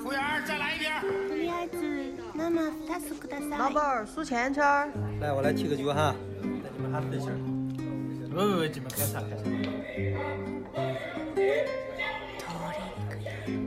[0.00, 0.88] 服务员，再来一瓶。
[1.28, 1.76] とりあえず
[2.34, 3.58] 生2つください。
[3.58, 4.90] 老板儿数钱圈儿。
[5.20, 7.36] 来，我来提个酒哈，带你们哈分心儿。
[8.34, 9.44] 喂喂喂，你们干啥干啥？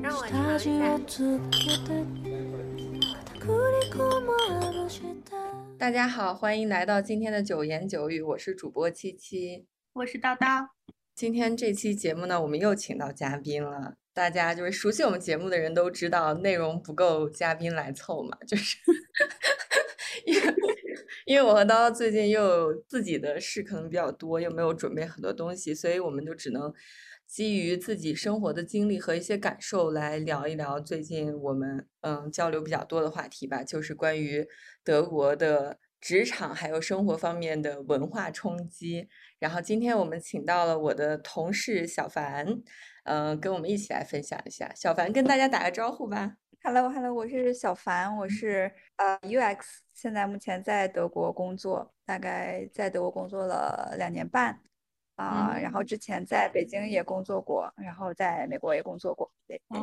[0.02, 1.00] 让我尝一下。
[5.78, 9.66] 大家好，欢迎来到今天的九言九语，我是主播七七。
[9.94, 10.68] 我是叨叨。
[11.21, 13.95] 今天这期节目呢，我们又请到嘉宾了。
[14.15, 18.39] 大家就是熟悉我们节目的人都知道，内容不够，嘉宾来凑嘛。
[18.49, 18.79] 就是
[20.25, 20.55] 因为
[21.27, 26.73] 因为我和叨叨最近又有自己的事可能比较多，又没有准备很多东西，所以我们就只能
[27.27, 34.49] 基于自己生活的经历和一些感受来聊一聊最近我们嗯交流比较多的话题吧，就是关于
[34.83, 39.09] 德国的职场还有生活方面的文化冲击。
[39.39, 42.63] 然后今天我们请到了我的同事小凡。
[43.05, 44.71] 嗯，跟我们一起来分享一下。
[44.77, 46.37] 小凡跟大家打个招呼吧。
[46.63, 49.59] Hello，Hello，我是小凡，我是呃 UX，
[49.95, 54.61] 现在目前在德国工作，大概在德国工作了两年半
[55.17, 55.57] 啊。
[55.59, 59.33] 然后之前在北京也工作过，然后在美国也工作过。
[59.49, 59.79] 对，哦，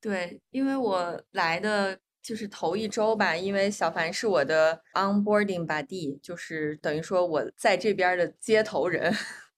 [0.00, 9.14] 对，因为我来的就是头一周吧，因为小凡是我的 onboarding buddy，就是等于说我在这边的接头人。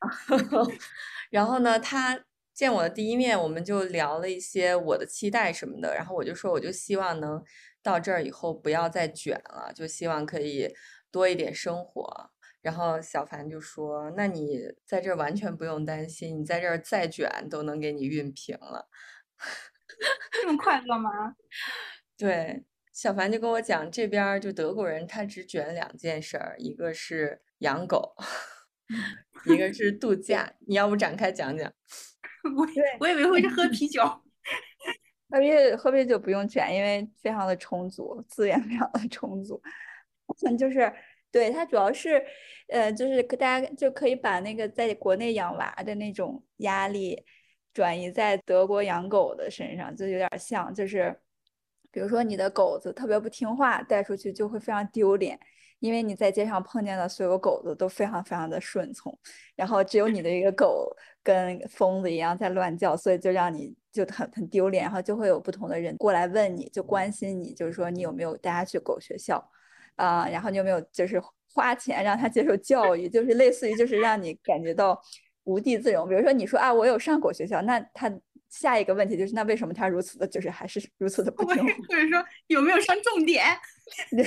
[1.30, 2.18] 然后呢，他
[2.52, 5.94] 见我的第一面，我们就聊了一些我的期待什么的。
[5.94, 7.40] 然后我就说，我就希望能
[7.82, 10.74] 到这儿以后不要再卷了，就希望可以
[11.12, 12.30] 多一点生活。
[12.60, 18.88] 然后小凡就说：“那你在这儿完全不用担心，你在这儿再卷都能给你熨平了。”
[20.32, 21.10] 这么快乐吗？
[22.22, 28.14] 对，小凡就跟我讲，这边就德国人他只卷两件事儿，一个是养狗。
[29.46, 31.72] 一个是度假，你要不展开讲讲？
[32.56, 32.66] 我
[33.00, 34.02] 我以为会是喝啤酒，
[35.30, 39.60] 喝啤喝啤酒不用卷，因为非常的充足，资源非常的充足。
[40.58, 40.92] 就是
[41.30, 42.22] 对它主要是，
[42.68, 47.24] 呃，就是大家就可以把那个在国内养娃的那种压力
[47.72, 51.18] 转移在德国养狗的身上，就有点像，就是
[51.92, 55.38] 比如说你的狗子特别不听话，带出去就会非常丢脸。
[55.78, 59.18] 因为你在街上碰见的所有狗子都非常非常的顺从，
[59.56, 60.88] 然后只有你的一个狗
[61.24, 69.44] 跟疯子一样在乱叫，所以就让你就很很丢脸，然后就会有不同的人过来问你，就关心你，就是说你有没有带他去狗学校，
[69.96, 71.20] 啊，然后你有没有就是
[71.52, 75.02] 花钱让他接受教育，就是类似于就是让你感觉到
[75.42, 76.08] 无地自容。
[76.08, 78.08] 比如说你说啊我有上狗学校，那他
[78.52, 81.72] 下一个问题就是那为什么他如此的就是还是如此的不听话？
[81.88, 83.44] 或 者说有没有上重点？
[84.10, 84.24] 对。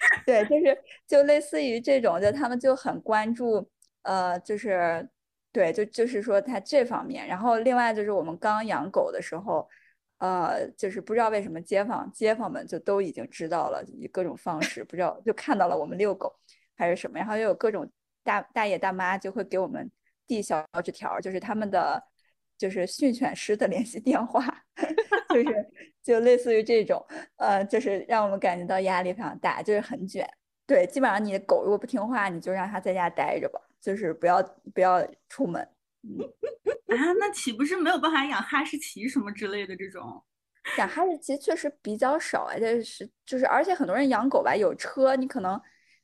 [0.24, 3.70] 对，就是就类似于这种，就他们就很关注，
[4.00, 5.06] 呃，就是
[5.52, 7.28] 对，就就是说他这方面。
[7.28, 9.68] 然后另外就是我们刚养狗的时候，
[10.16, 16.34] 呃，就是不知道为什么街坊街坊们就都已经知道了，以各种方式，不知道就看到了我们遛狗
[16.74, 17.86] 还是什么，然后又有各种
[18.24, 19.90] 大大爷大妈就会给我们
[20.26, 22.02] 递小纸条，就是他们的。
[22.60, 24.44] 就是训犬师的联系电话，
[25.32, 25.70] 就是
[26.02, 27.02] 就类似于这种，
[27.36, 30.28] 呃，就是让我们感觉到压力非常大，就是很卷。
[30.66, 34.42] 对，基本上你的狗如果不听话，你就让它在家待着吧，就是不要
[34.74, 35.66] 不要出门。
[36.88, 40.22] 啊，那岂不是没有办法养哈士奇什么之类的这种？
[40.76, 45.58] 养哈士奇确实比较少啊，就是就是，而且很多人养狗吧，有车，你可能。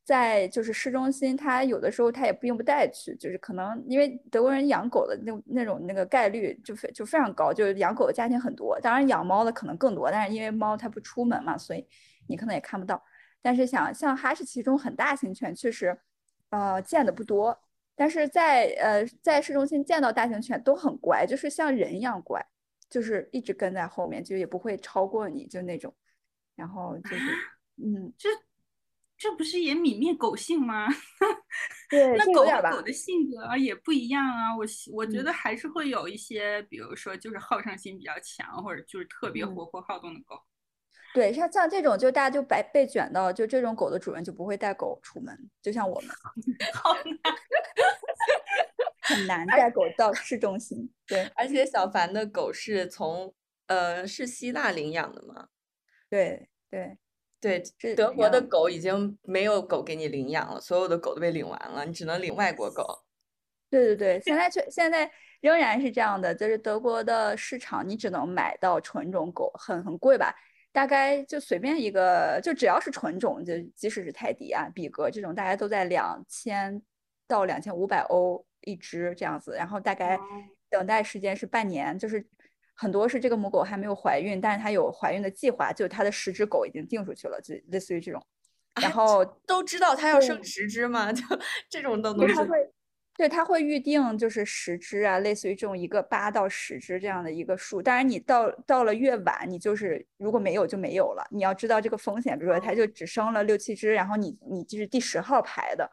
[0.07, 11.85] 在就是市中心，他有的时候他也并不带去，就是可能因为德国人养狗的那那种那个概率就非就非常高，就是养狗的家庭很多，当然养猫的可能更多，但是因为猫它不出门嘛，所以
[12.29, 13.03] 你可能也看不到。
[13.43, 15.99] 但是想像哈士奇这种很大型犬，确实，
[16.51, 17.59] 呃，见的不多。
[17.97, 22.41] 但是在呃在市中心见到大型犬都很乖，就是像人一样乖，
[22.89, 25.93] 就是一直跟在后面，就也不会超过你，就那种。
[26.55, 27.25] 然后就是，
[27.83, 28.31] 嗯，就。
[29.19, 30.87] 这不是也泯灭狗性吗？
[31.89, 34.55] 对，那狗和狗的性格也不一样啊。
[34.55, 40.39] 我我觉得还是会有一些，比如说就是好胜心比较强，或者就是特别活泼好动的狗。
[41.15, 46.11] 对，像像这种就大家就白被卷到，就这种狗的主人就不会带狗出门，就像我们，
[46.75, 47.35] 好难，
[49.01, 50.93] 很难带狗到市中心。
[51.07, 53.35] 对，而且小凡的狗是从
[53.69, 55.49] 呃是希腊领养的吗？
[56.11, 56.99] 对对。
[57.41, 63.05] 对，这德国的狗已经没有狗给你领养了，所有的狗都被领完了，你只能领外国狗。
[63.69, 65.11] 对对对，现在却现在
[65.41, 70.35] 仍然是这样的，就是德国的市场，你只能买到纯种狗，很很贵吧？
[70.73, 76.81] 大概就随便一个，就只要是纯种，就即使是泰迪啊、比格这种，大家都在两千
[77.27, 80.19] 到两千五百欧一只这样子，然后大概
[80.71, 82.27] 等待时间是半年，就是
[82.79, 88.23] 很多是这个母狗还没有怀孕，但是它有怀孕的计划，就它的十只狗已经定出去了，就类似于这种。
[88.83, 91.11] 然后都知道它要生十只嘛？
[91.15, 91.23] 就
[91.71, 92.29] 这种都能。
[92.29, 92.71] 它会，
[93.17, 97.81] 对，它会预定就是十只啊，类似于这种一个八到十只这样的一个数。
[97.81, 101.27] 当然你到到了越晚，你就是如果没有就没有了。
[101.31, 105.91] 你要知道这个风险，比如说它就只生了六七只，然后你你就是第十号牌的，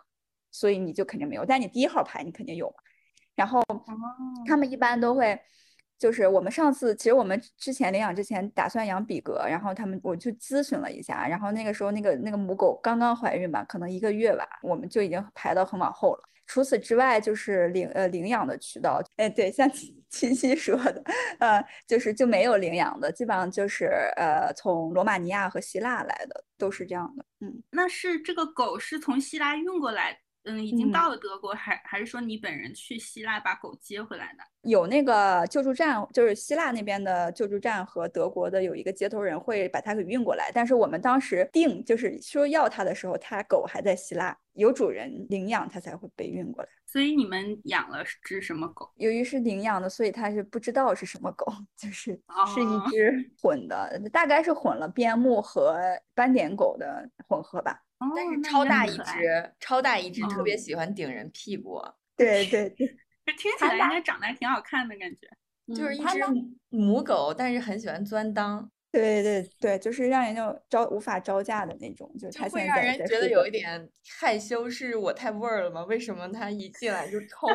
[0.51, 1.45] 所以你就肯定没有。
[1.45, 2.75] 但你第一号牌你肯定有。
[3.35, 3.63] 然后
[4.45, 5.39] 他们一般都会。
[6.03, 16.29] 就是我们上次，其实我们之前领养之前打算养比格，然后他们我去咨询了一下，然后那个时候那个那个母狗刚刚怀孕吧，可能一个月吧，我们就已经排到很往后了。
[16.45, 19.71] 除此之外，就是领呃领养的渠道，哎对，像
[20.09, 21.01] 七七说的，
[21.39, 23.85] 呃就是就没有领养的，基本上就是
[24.17, 27.23] 呃从罗马尼亚和希腊来的，都是这样的。
[27.39, 30.19] 嗯，那是这个狗是从希腊运过来？
[30.45, 34.43] 嗯，已经到了德国，还还是说你本人去希腊把狗接回来的？
[34.69, 40.51] 有那个救助站，就是希腊那边的救助站和德国的有一个接头人会把它给运过来。
[40.53, 46.69] 但是我们当时定就是说要它的时候，它狗还在希腊，有主人领养它才会被运过来。
[46.85, 48.89] 所以你们养了只什么狗？
[48.97, 52.11] 由于是领养的，所以它是不知道是什么狗， 就是
[52.53, 55.81] 是一只混的，大概是混了边牧和
[56.13, 57.81] 斑点狗的混合吧。
[58.15, 61.81] 但是超大一只，超大一只，特别喜欢顶人屁股。
[62.15, 62.87] 对 对对，
[63.37, 65.27] 听起来应该长得还挺好看的感觉。
[65.73, 66.19] 就是一只
[66.69, 68.67] 母狗，但是很喜欢钻裆。
[68.91, 73.89] 对对对，就是让人就招无法招架的那种，就它会让人觉得有一点
[74.19, 74.69] 害羞。
[74.69, 75.83] 是我太味儿了吗？
[75.85, 77.49] 为什么它一进来就 冲？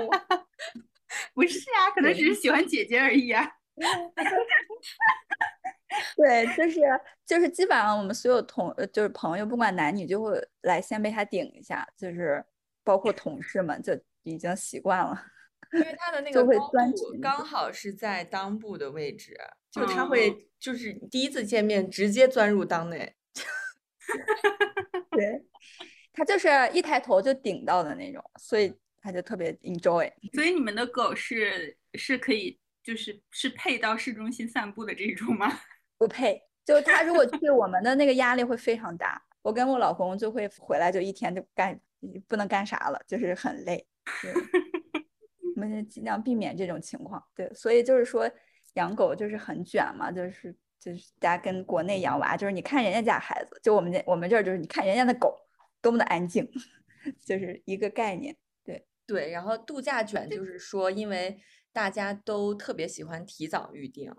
[1.35, 3.49] 不是啊，可能只是喜欢姐姐而已啊。
[6.17, 6.81] 对，就是
[7.25, 12.45] 就是，基本上我们所有同就是朋友，不管男女，就会来先被他顶一下，就是
[12.85, 15.25] 包括同事们就已经习惯了，
[15.73, 19.37] 因为他的 那个高度刚好是在裆部的位置，
[19.71, 23.17] 就他会就是第一次见面直接钻入裆内，
[25.11, 25.43] 对，
[26.13, 30.13] 他就是一抬头就顶到的那种，所以他就特别 enjoy。
[30.35, 35.46] 所以你们的狗是是可以就是是配到市中心散步的这种吗？
[35.99, 41.79] 不配，就他如果去我们的那个压力会非常大，我跟我老公就会回来就一天就干
[42.26, 43.87] 不能干啥了，就是很累。
[45.55, 47.23] 我们尽量避免这种情况。
[47.35, 48.31] 对，所以就是说
[48.73, 55.38] 养狗就是很卷嘛，就是就是大家跟国内养娃，就是你看人家家孩子，就我们这我们这儿就是你看人家的狗
[55.82, 56.50] 多么的安静，
[57.26, 58.34] 就是一个概念。
[58.64, 61.38] 对对，然后度假卷就是说，因为
[61.79, 64.13] 大家都特别喜欢提早预定。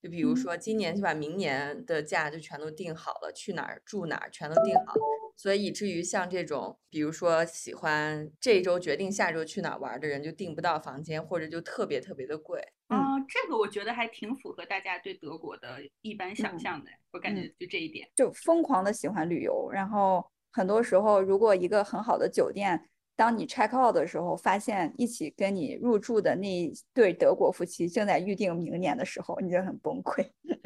[0.00, 4.94] 就比如说，今年就把明年的假就全都定好了，去哪儿住哪儿全都定好，
[5.36, 12.60] 所以以至于像这种，比如说喜欢这一周决定下周去哪儿玩的人，就订不到房间，或者就特别特别的贵。
[12.86, 22.88] 啊，这个我觉得还挺符合大家对德国的一般想象的，我感觉就这一点，就疯狂的喜欢旅游，然后很多时候如果一个很好的酒店。
[23.20, 30.26] 当你 check out 的时候，发现一起跟你入住的那对德国夫妻正在预定明年的时候，你就很崩溃。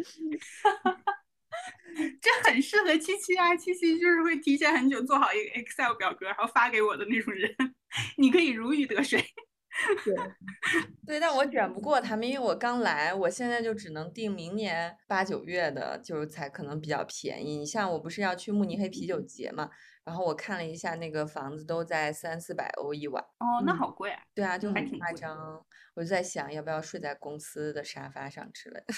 [2.22, 7.52] 这很适合七七啊，七七就是会提前很久做好一个 Excel 表格，然后发给我的那种人，
[8.18, 9.20] 你可以如鱼得水。
[10.04, 10.14] 对，
[11.04, 17.56] 对，但我卷不过他们，因为我刚来，我现在就只能订明年八九月的，就是才可能比较便宜。
[17.56, 19.70] 你像我不是要去慕尼黑啤酒节嘛？
[20.04, 23.22] 然后我看了一下，那个房子都在三四百欧一晚。
[23.38, 24.22] 哦，那好贵啊！
[24.34, 25.64] 对啊，就很夸张。
[25.94, 28.94] 我就在想，要不要睡在公司的沙发上之类的。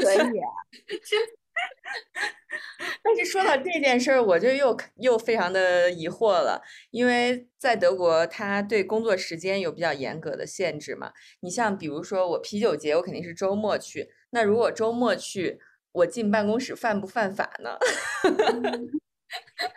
[0.00, 0.48] 可以啊。
[3.02, 11.12] 但是说到这件事儿，我就又又非常的疑惑了，因为在德国，他对工作时间有比较严格的限制嘛。
[11.40, 14.10] 你像比如说我啤酒节，我肯定是周末去。
[14.30, 15.60] 那如果周末去，
[15.92, 17.76] 我进办公室犯不犯法呢？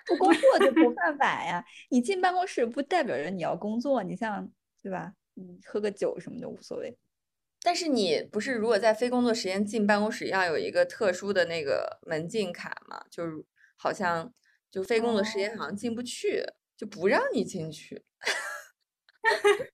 [0.06, 1.64] 不工作就不犯法呀！
[1.90, 5.14] 你进办公室不代表着你要工作，你像对吧？
[5.34, 6.98] 你，喝个酒什么的无所谓。
[7.62, 13.04] 但是你不是如果在非工作时间进办公室要有一个特殊的那个门禁卡吗？
[13.10, 13.44] 就是
[13.76, 14.32] 好像
[14.70, 16.46] 就非工作时间好像进不去，
[16.78, 18.04] 就不让你进去。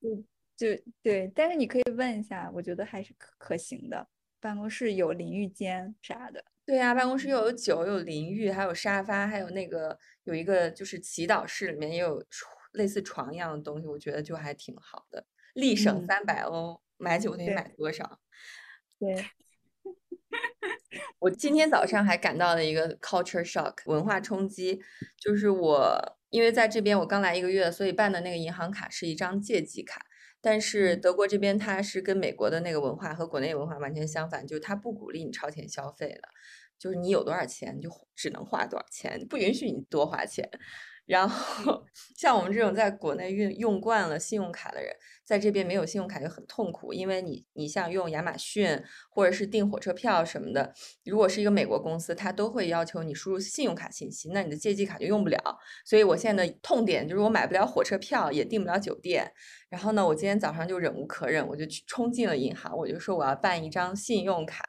[0.00, 0.16] 就
[0.56, 4.08] 就对，但是你可以问一下，我觉得还是可可行的。
[4.40, 6.44] 办公室有淋浴间啥的。
[6.64, 12.22] 对呀，办公室又有酒，有淋浴，还有沙发，还有那个有一个就是祈祷室，里面也有
[12.72, 18.20] 类似床一样的东西，我觉得就还挺好的，立省三百欧，买酒得买多少？
[19.00, 19.24] 对，
[21.20, 24.82] 我今天早上还感到了一个 culture shock 文化冲击，
[25.16, 30.04] 就是我因为在这边我刚来一个月，所以办的那个银行卡是一张借记卡。
[30.40, 36.28] 但是德国这边它是跟美国的那个文化和国内文化完全相反，就是它不鼓励你超前消费的，
[36.78, 40.48] 就是你有多少钱就只能花多少钱，不允许你多花钱。
[41.08, 41.86] 然后
[42.18, 48.78] 像我们这种在国内用用惯了信用卡的人，在这边没有信用卡就很痛苦，因为你你像用亚马逊
[49.10, 50.74] 或者是订火车票什么的，
[51.06, 55.38] 如果是一个美国公司，它都会要求你输入信用卡信息，那你的借记卡就用不了。
[55.86, 59.32] 所以我现在的痛点就是我买不了火车票，也订不了酒店。
[59.70, 64.62] 然后呢，我今天早上就忍无可忍，我就去冲进了银行，我就说我要办一张信用卡。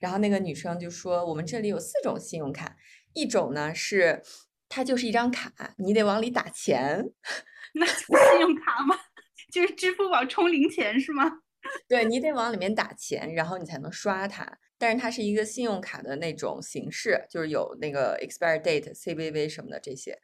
[0.00, 2.76] 然后那个女生就说，我们这里有四种信用卡，
[3.14, 4.20] 一种呢是。
[4.68, 7.04] 它就是一张卡，你得往里打钱，
[7.74, 8.98] 那是信用卡吗？
[9.52, 11.30] 就是支付宝充零钱是吗？
[11.88, 14.58] 对你得往里面打钱，然后你才能刷它。
[14.78, 20.18] 但是它是一个信用卡的那种形式，就是有那个 expire date、CVV 什么的这些。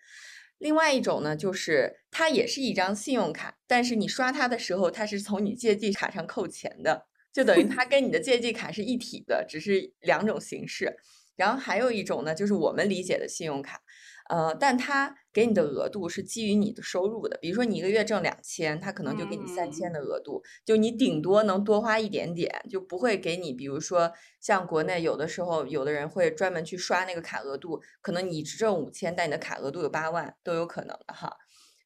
[0.59, 10.97] 另外一种呢，就是它也是一张信用卡，但是你刷它的时候，它是从你借记卡上扣钱的，就等于它跟你的借记卡是一体的，只是两种形式。
[11.35, 13.81] 然后还有一种呢，就是我们理解的信用卡。
[14.29, 31.37] 呃，但他给你的额度是基于你的收入的，比如说你一个月挣两千，他可能就给你三千的额度，就你顶多能多花一点点，就不会给你，比如说像国内有的时候有的人会专门去刷那个卡额度，可能你只挣五千，但你的卡额度有八万都有可能的哈。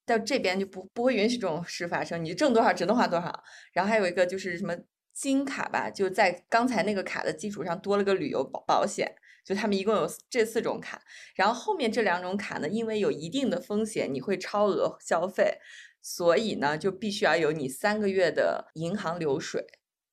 [0.05, 3.43] 但这边就不不会允许这种事发生，你挣多少只能花多少。
[3.73, 4.77] 然后还有一个就是什么
[5.13, 9.17] 金卡吧，就在刚才那个卡的基础上多了个旅游保保险。
[9.47, 11.01] 就他们一共有这四种卡，
[11.37, 15.59] 然后后面这两种卡呢，因为有一定的风险，你会超额消费，
[16.03, 19.65] 所以呢，就必须要有你三个月的银行流水，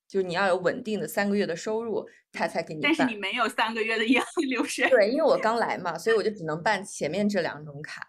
[0.08, 2.94] 就你要有稳定的三个月的收入，他才给你办。
[2.96, 4.88] 但是你没有三个月的银行流水。
[4.88, 8.08] 对，因为我刚来嘛，所以我就 只能办前面这两种卡，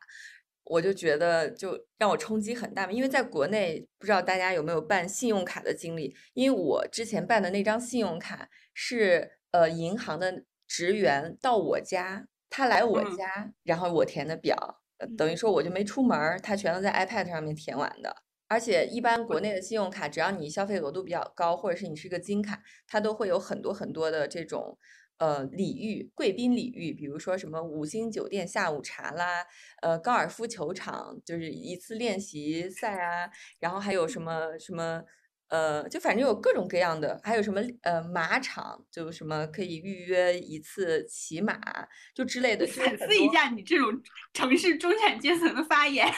[0.64, 2.92] 我就觉得就让我冲击很大嘛。
[2.92, 6.14] 因为在国内，不知道大家有没有办信用卡的经历？
[6.34, 10.44] 因为我之前办的那张信用卡是呃银行的。
[10.66, 14.82] 职员到我家，他来我家，然后我填的表，
[15.16, 18.16] 等于说我就没出门，他全都在 iPad 上面填完的。
[18.48, 24.78] 而且一般国内的信用卡，只要你消费额度比较高，或者是你是个金卡，它都会有很多很多的这种
[25.18, 29.46] 呃礼遇，贵宾礼遇，比如说什么五星酒店下午茶啦，
[29.82, 33.30] 呃高尔夫球场就是一次练习赛啊，
[33.60, 35.02] 然后还有什么什么。
[35.54, 41.56] 呃，就反正有各种各样的，还有什么呃马场，就什么可以预约一次骑马，
[42.12, 42.66] 就之类的。
[42.66, 43.86] 反思一下你这种
[44.32, 46.12] 城市中产阶层的发言。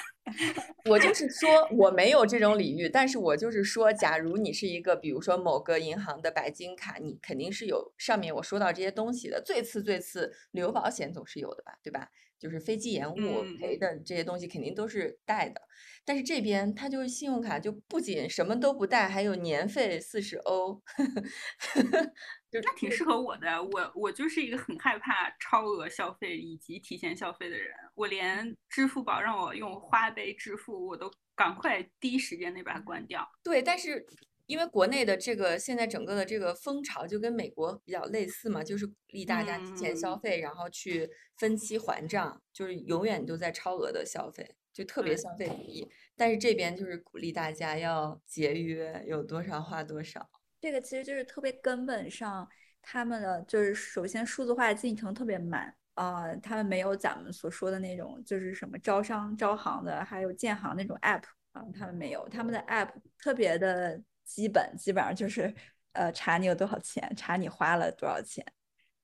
[0.87, 9.43] 我就是说我没有这种礼遇，但是我就是说，假如你是一个，比如说某个银行的白金卡，你肯定是有上面我说到这些东西的。
[9.45, 12.09] 最次最次，旅游保险总是有的吧，对吧？
[12.39, 15.61] 就是飞机延误赔的这些东西肯定都是带的。
[16.05, 20.81] 但是这边它就是信用卡，就不仅什么都不带，还有年费四十欧，
[22.53, 23.63] 那挺适合我的。
[23.63, 33.29] 我我就是一个很害怕超额消费以及提前消费的人，我连支付宝让我用花呗支付，我都赶快第一时间内把它关掉。
[33.43, 34.07] 对，但是
[34.47, 44.57] 因为国内的这个现在整个的这个风潮就跟美国比较类似嘛，就是鼓励大家提前消费，然后去分期还账，就是永远都在超额的消费。
[44.73, 50.29] 就特别消费主义，但是这边就是鼓励大家要节约，有多少花多少。
[50.61, 52.47] 这个其实就是特别根本上，
[52.83, 61.23] 他们的就是首先数字化进程特别慢啊，他们没有咱们所说的那种就是什么招商招行的，还有建行那种 app
[61.53, 65.55] 啊，他们没有，他们的 app 特别的基本，基本上就是
[65.93, 68.45] 呃查你有多少钱，查你花了多少钱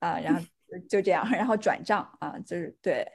[0.01, 0.43] 啊，然后
[0.91, 3.07] 就这样，然后转账啊，就是对。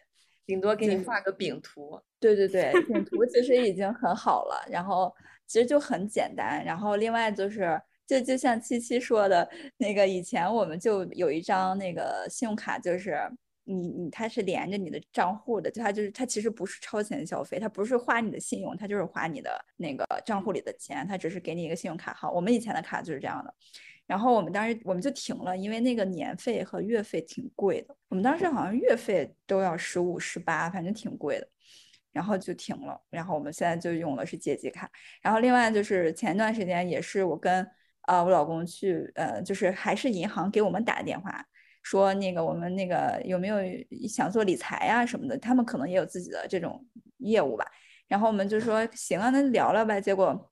[0.48, 4.66] 顶多给你画个饼图，对对对，饼图其实已经很好了。
[4.70, 5.14] 然后
[5.46, 6.64] 其实就很简单。
[6.64, 9.46] 然后另外就是，就就像七七说的
[9.76, 13.20] 那个，以前我们就有一张那个信用卡，就是
[13.68, 22.32] 你你它是连着你的账户的，就它就是它其实不是超前消费，它不是花你的信用，它就是花你的那个账户里的钱，它只是给你一个信用卡号。
[22.32, 23.54] 我们以前的卡就是这样的。
[24.06, 27.96] 然后我们当时我们就停了，因为那个年费和月费挺贵的。
[28.08, 31.48] 我们当时好像月费都要十五、十八，反正挺贵的。
[32.14, 33.00] 然后就停了。
[33.12, 34.90] 然后我们现在就用的是借记卡。
[35.22, 37.64] 然后另外就是前段时间也是我跟
[38.02, 41.46] 啊我老公去，呃，就是还是银行给我们打电话
[41.90, 43.58] 说那个我们那个有没有
[44.10, 46.86] 想做理财呀什么的，他们可能也有自己的这种
[47.20, 47.66] 业务吧。
[48.10, 50.02] 然后我们就说行啊，那聊聊呗。
[50.02, 50.52] 结果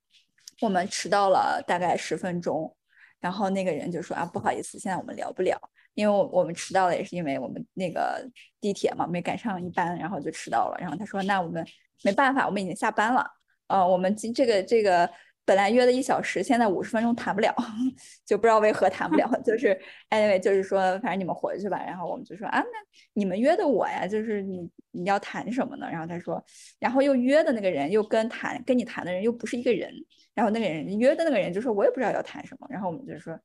[0.61, 2.73] 我们迟到了大概十分钟。
[3.19, 5.59] 然后那个人就说啊，不好意思，现在我们聊不了，
[5.93, 8.25] 因为我我们迟到了，也是因为我们那个
[8.61, 10.77] 地铁嘛没赶上一班，然后就迟到了。
[10.79, 11.65] 然后他说，那我们
[12.01, 13.29] 没办法，我们已经下班了，
[13.67, 15.09] 呃，我们今这个这个。
[15.45, 17.53] 本来约的一小时，现在五十分钟谈不了，
[18.25, 19.29] 就不知道为何谈不了。
[19.45, 21.77] 就是 anyway，就是说，反正你们回去吧。
[21.85, 22.67] 然后我们就说啊，那
[23.13, 25.87] 你们约的我呀，就是你你要谈什么呢？
[25.89, 26.43] 然后他说，
[26.79, 29.93] 然后又约的那个人又跟谈跟你谈的人又不是一个人。
[30.33, 32.67] 然后那个人约的那个人就说，我也不知道要谈什么。
[32.69, 33.39] 然后我们就说，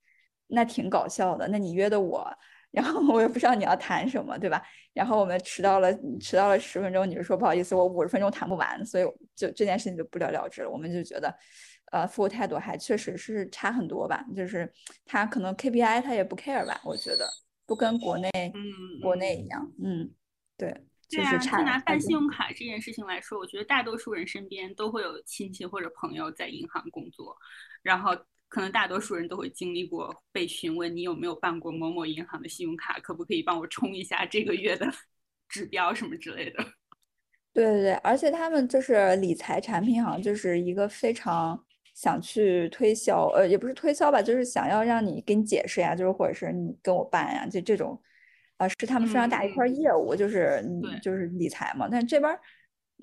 [0.47, 1.47] 那挺搞笑的。
[1.49, 2.27] 那你约的我，
[2.71, 4.63] 然后 我也不知道你要谈什么，对吧？
[4.95, 9.05] 然后我们迟到了，迟到了十分钟，你就说不好意思，我五十分钟谈不完，所以
[9.37, 10.71] 就这件事情就不了了之了。
[10.71, 11.33] 我们就觉得。
[11.91, 14.73] 呃，服务态度还确实是差很多吧，就是
[15.05, 17.29] 他可能 KPI 他也不 care 吧，我觉得
[17.67, 20.09] 不跟国内嗯国内一样，嗯，
[20.57, 20.73] 对，
[21.09, 21.59] 就是差。
[21.59, 27.37] 就拿办信用卡这件事情来说，我觉得大多数人身边都会有亲戚或者朋友在银行工作，
[27.83, 28.17] 然后
[28.49, 34.87] 可能大多数人都会经历过被询问你有没有办过某某银行的信用卡，可不可以帮我充一下这个月的
[35.49, 36.65] 指标什么之类的。
[37.53, 41.61] 对对对，而且他们就是理财产品，好像就是一个非常。
[42.01, 48.01] 想去推销，呃，也不是推销吧，就是想要让你给你解释呀，就是或者是你跟我办呀，就这种，
[48.57, 50.65] 啊，是他们非常大一块业务，就是
[51.03, 51.87] 就是理财嘛。
[51.91, 52.35] 但这边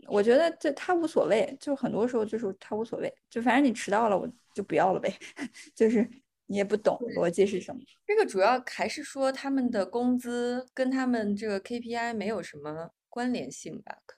[0.08, 5.14] 我觉得这他无所谓，就很多时候就是他无所谓，就反正你迟到了我就不要了呗，
[5.76, 6.10] 就是
[6.48, 7.80] 你也不懂逻辑是什么。
[8.08, 14.00] 这个主要还是说他们的工资跟他们这个 KPI 没有什么关联性吧？
[14.08, 14.18] 可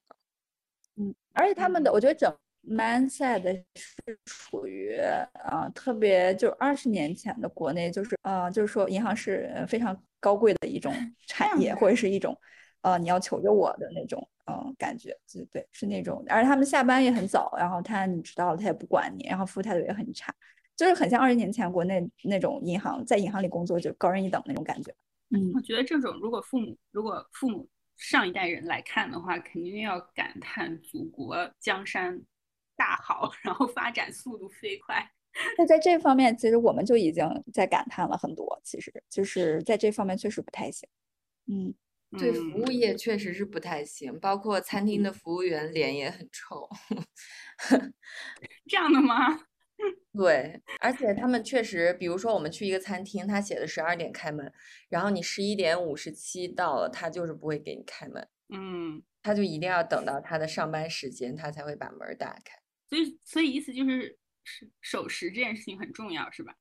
[0.96, 2.34] 能，嗯，而且他们的我觉得整。
[2.68, 3.42] Mindset
[3.76, 4.96] 是处于
[5.44, 10.94] 啊特别就二十年前的国内就是啊就是说银行是非常高贵的一种
[11.28, 12.38] 产业或者是一种
[12.82, 20.34] 呃你要求着我的那种嗯感觉就对是那种而且他们下班也很早然后他你知道了他也不管你然后服务态度也很差
[20.76, 24.94] 就是很像二十年前国内那种银行在银行里工作就高人一等那种感觉。
[25.30, 25.52] 嗯。
[25.54, 32.22] 我觉得这种如果父母如果父母上一代人来看的话肯定要感叹祖国江山。
[32.80, 35.06] 大好， 然后发展速度飞快。
[35.58, 38.60] 那在这方面，其实我们就已经在感叹了很多。
[38.64, 40.88] 其实就是在这方面确实不太行。
[41.48, 41.74] 嗯，
[42.18, 46.68] 对，服务业确实是不太行，包括餐厅的服务员脸也很臭。
[48.68, 49.40] 这样的吗？
[50.18, 54.52] 对，而且他们确实，比如说我们去一个餐厅，他写的十二点开门，
[54.90, 58.28] 然后你十一点五十七到了，他就是不会给你开门。
[58.50, 62.60] 嗯，他就一定要等到他的上班时间，他才会把门打开。
[62.90, 64.18] 所以，所以意思就是
[64.82, 66.56] 守时这件事情很重要，是吧？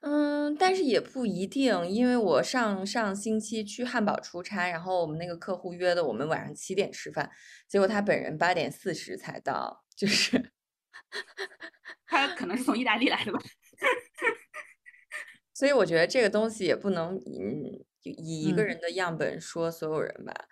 [0.00, 7.30] 嗯，但是也不一定，因为我上上星期去汉堡出差，然后我们那个客户约的我们晚上七点吃饭，
[7.66, 10.52] 结果他本人八点四十才到，就是
[12.06, 13.40] 他可能是从意大利来的吧。
[15.54, 20.32] 所以我觉得这个东西也不能以以一个人的样本说所有人吧。
[20.34, 20.46] 嗯，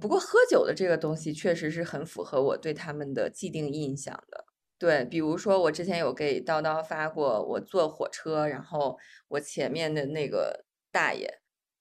[0.00, 4.44] 不过喝酒的这个东西确实是很符合我对他们的既定印象的。
[4.76, 8.98] 对，比如说我之前有给叨叨发过，我坐火车，然后
[9.28, 11.40] 我前面的那个大爷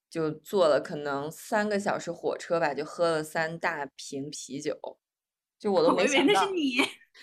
[0.09, 4.79] 就坐了可能三个小时火车吧，就喝了三大瓶啤酒，
[5.59, 6.33] 就我都没想到。
[6.33, 6.77] 那是你，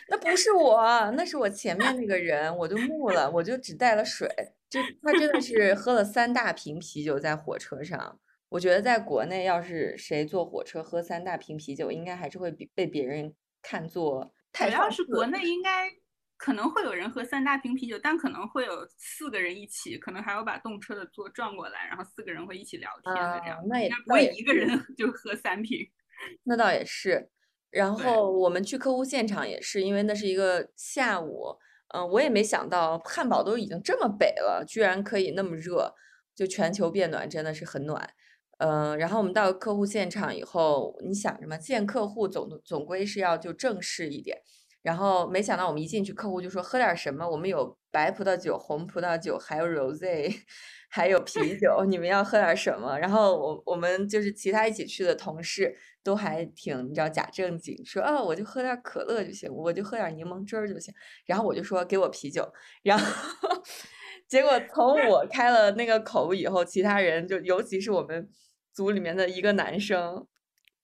[0.08, 4.28] 那不是我，那是我前面那个人，我就木了，我就只带了水，
[4.68, 8.20] 就他真的是喝了三大瓶啤酒在火车上。
[8.50, 13.32] 我觉得在国内，要是谁坐火车喝三大瓶啤酒，应该还是会被被别人
[13.62, 15.88] 看作太主要是国内应该
[16.36, 23.58] 可能会有人喝三大瓶啤酒，但可能会有四个人一起，可能还要把动车的座转过来，然后四个人会一起聊天的这样。
[23.68, 25.78] 那也不会一个人就喝三瓶。
[26.44, 27.30] 那倒也是。
[27.70, 31.56] 然后我们去客户现场也是，因为那是一个下午，
[31.94, 35.94] 嗯，我也没想到汉堡都已经这么北了，居然可以那么热，
[36.34, 38.12] 就全球变暖真的是很暖。
[38.60, 44.36] 嗯，然后我们到客户现场以后，你想什么，见客户总总归是要就正式一点。
[44.82, 47.26] 然后没想到我们一进去，客户就说喝点什么？
[47.26, 50.30] 我们有白葡萄酒、红葡萄酒，还有 rose，
[50.90, 52.98] 还有啤酒，你们要喝点什么？
[52.98, 60.92] 然后我我们就是其他一起去的同事都还挺你知道假正经，说啊我就喝点可乐就行，我就喝点柠檬汁儿就行。
[61.24, 62.46] 然后我就说给我啤酒，
[62.82, 63.04] 然后
[64.28, 68.28] 结果从我开了那个口以后，其他人就尤其是我们。
[68.72, 70.26] 组里面的一个男生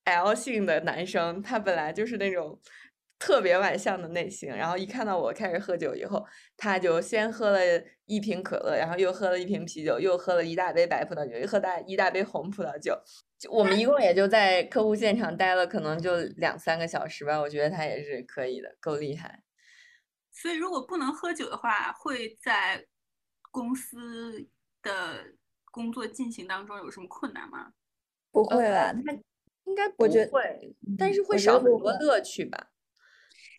[0.05, 2.61] ，L 姓的男生，他本来就是那种
[3.18, 6.25] 特别外向的类型，然后一看到我开始喝酒以后，
[6.57, 7.61] 他就先喝了
[8.05, 12.99] 一瓶可乐，然后又喝了一瓶啤酒，又喝了一大杯白葡萄酒，又喝大一大杯红葡萄酒。
[13.38, 19.42] 就我们一共也就在客户现场待了可能就两三个小时吧，我觉得他也是可以的，够厉害。
[20.33, 22.87] 所以如果不能喝酒的话，会在
[23.51, 24.46] 公司
[24.83, 25.35] 的
[25.77, 27.71] 工作进行当中有什么困难吗？
[28.33, 28.95] 不会吧？
[29.05, 29.12] 他
[29.67, 32.69] 应该不我觉得会，但是会少很多乐趣吧。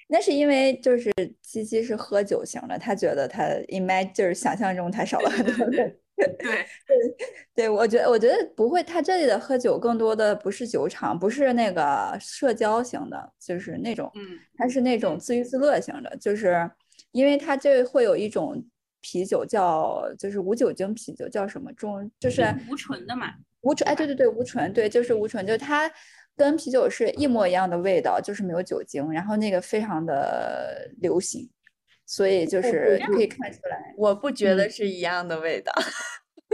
[0.07, 1.11] 那是因为就是
[1.43, 5.99] 七七是喝酒型的，他觉得他 imagine 就是想象中他少了很多对人。
[6.39, 6.65] 对，
[7.53, 16.67] 对，我觉得我觉得不会，他这里的喝酒更多的不是酒场，不是那个社交型的，就是那种，嗯他是那种自娱自乐型的，就是
[17.11, 18.65] 因为他这会有一种
[19.09, 23.33] 啤酒叫就是无酒精啤酒，叫什么中就是无醇的嘛。
[23.61, 25.89] 无醇，哎，对对对，无醇，对，就是无醇，就是它
[26.35, 31.49] 跟啤酒是一模一样的味道，就是没有酒精，然后那个非常的流行，
[32.05, 35.71] 所以就是可以看出来，我不觉嗯得是一样的味道。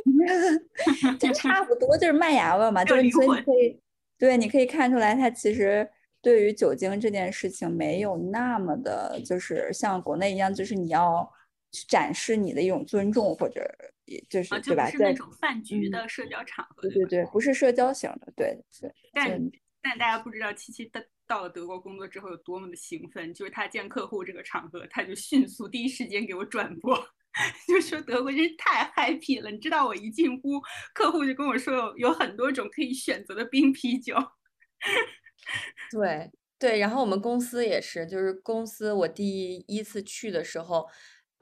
[1.19, 3.81] 就差不多，就是麦芽味儿嘛，就是所以你可以，
[4.17, 5.87] 对，你可以看出来，它其实
[6.21, 11.42] 对于酒精这件事情没有那么的，就是像国内一样，就是你要去
[11.87, 13.63] 展示你的一种尊重，或者
[14.05, 14.85] 也就是啊，对吧？
[14.85, 19.41] 在就是那种饭局嗯的社交场合，吧对对对，不是社交型的，对对，但
[19.81, 26.95] 但大家不知道七七到到了德国工作之后有多么的兴奋，就是他见客户这个场合，他就迅速第一时间给我转播，
[27.67, 29.49] 就说德国真是太 happy 了。
[29.49, 30.61] 你知道我一进屋，
[30.93, 34.15] 客户就跟我说有有很多种可以选择的冰啤酒。
[35.91, 40.87] 对对，然后我们公司也是，就是公司我第一次去的时候，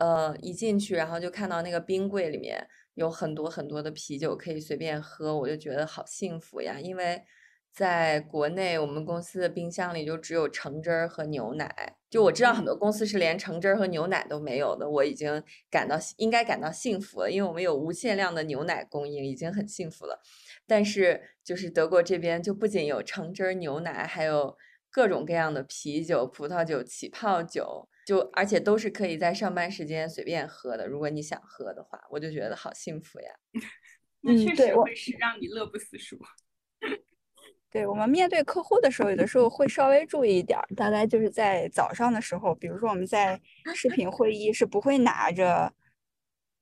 [0.01, 6.79] 呃，一进去然后就看到那个冰柜里面有很多很多的啤酒可以随便喝，我就觉得好幸福呀。
[6.79, 7.21] 因为
[7.71, 20.19] 在国内，我们公司的冰箱里就只有橙汁儿和牛奶，就我知道很多公司是连橙汁儿和牛奶都没有的，我已经感到应该感到幸福了，因为我们有无限量的牛奶供应，已经很幸福了。
[20.65, 24.57] 但是就是德国这边就不仅有橙汁儿、牛奶，还有
[24.89, 30.87] 各种各样的啤酒、葡萄酒、起泡酒，就而且都是可以在上班时间随便喝的。
[30.87, 33.31] 如果你想喝的话，我就觉得好幸福呀。
[34.21, 36.19] 那确实会是让你乐不思蜀。
[37.71, 43.39] 对我们面对客户的时候，有的时候会稍微注意一点儿，大概就是在早上的时候，比如说我们在
[43.73, 45.73] 视频会议是不会拿着，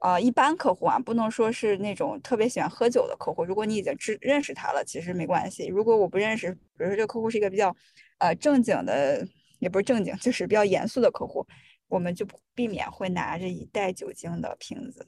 [0.01, 3.43] 呃，一般客户啊，不能说是那种特别喜欢喝酒的客户。
[3.43, 5.65] 如果你已经知认识他了，其实没关系。
[5.65, 7.75] 如果我不认识，比如说这个客户是一个比较
[8.19, 9.27] 呃正经的，
[9.59, 11.45] 也不是正经，就是比较严肃的客户，
[11.87, 15.05] 我们就避免会拿着一袋酒精的瓶子。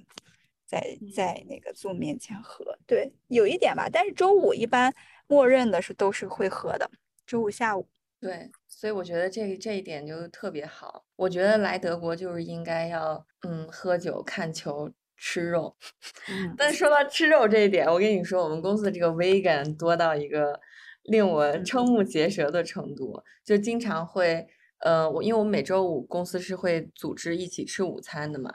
[0.65, 3.89] 在在那个 Zoom 面前喝，对，有一点吧。
[3.91, 4.93] 但是周五一般
[5.27, 6.89] 默认的是都是会喝的，
[7.25, 7.85] 周五下午。
[8.21, 11.03] 对，所以我觉得这这一点就特别好。
[11.17, 15.75] 我觉得来德国就是应该要嗯喝酒、看球、吃肉。
[16.29, 20.57] 嗯，但说到吃肉这一点，我跟你说，我们公司的这个 vegan 多到一个
[21.03, 24.47] 令我瞠目结舌的程度，就经常会
[24.79, 28.53] 呃，我因为我们每周五公司是会组织一起吃午餐的嘛，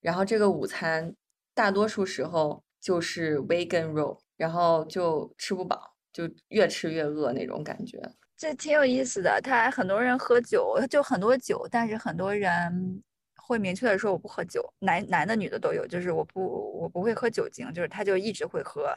[0.00, 1.14] 然后这个午餐
[1.54, 7.98] 大多数时候就是 vegan 肉，然后就吃不饱，就越吃越饿那种感觉。
[8.36, 9.40] 这挺有意思的。
[9.40, 13.02] 他很多人喝酒，就很多酒，但是很多人
[13.36, 18.92] 会明确的说我不喝酒，男男的女的都有，就是我不我不会喝酒精，就是他就一直会喝，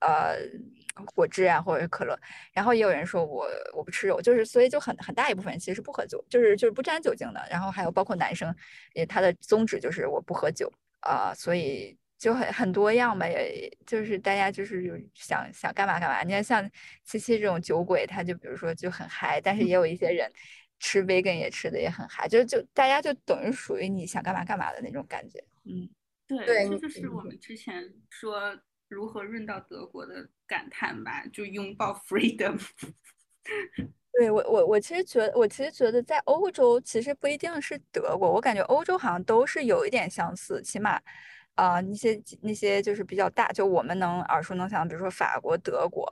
[0.00, 0.36] 呃，
[1.14, 2.18] 果汁啊或者是可乐。
[2.52, 7.46] 然后也有人说我我不吃肉，就是所以就很很大一部分人其实是不喝酒，就是就是不沾酒精的。
[7.50, 8.54] 然后还有包括男生，
[8.94, 11.96] 也他的宗旨就是我不喝酒啊、所以。
[12.16, 16.22] 就很很多样吧，也就是大家就是有想想干嘛干嘛。
[16.22, 16.70] 你看像
[17.02, 20.30] 七七这种酒鬼，他就比如说就很嗨，但是也有一些人
[20.78, 25.44] 吃 vegan 也吃的也很嗨，就就大家就等于属于你想干嘛干嘛的那种感觉。
[25.64, 25.86] 嗯，
[26.26, 28.56] 对，对这就是我们之前说
[28.94, 32.56] 如何润到德国的感叹吧，就拥抱 freedom。
[34.16, 41.00] 对我我我其实觉得，我其实觉得在欧洲其实不一定是德国，我感觉欧洲好像都是有一点相似，起码。
[41.56, 46.04] 啊、那些那些就是比较大，就我们能耳熟能详，比如说法国、德国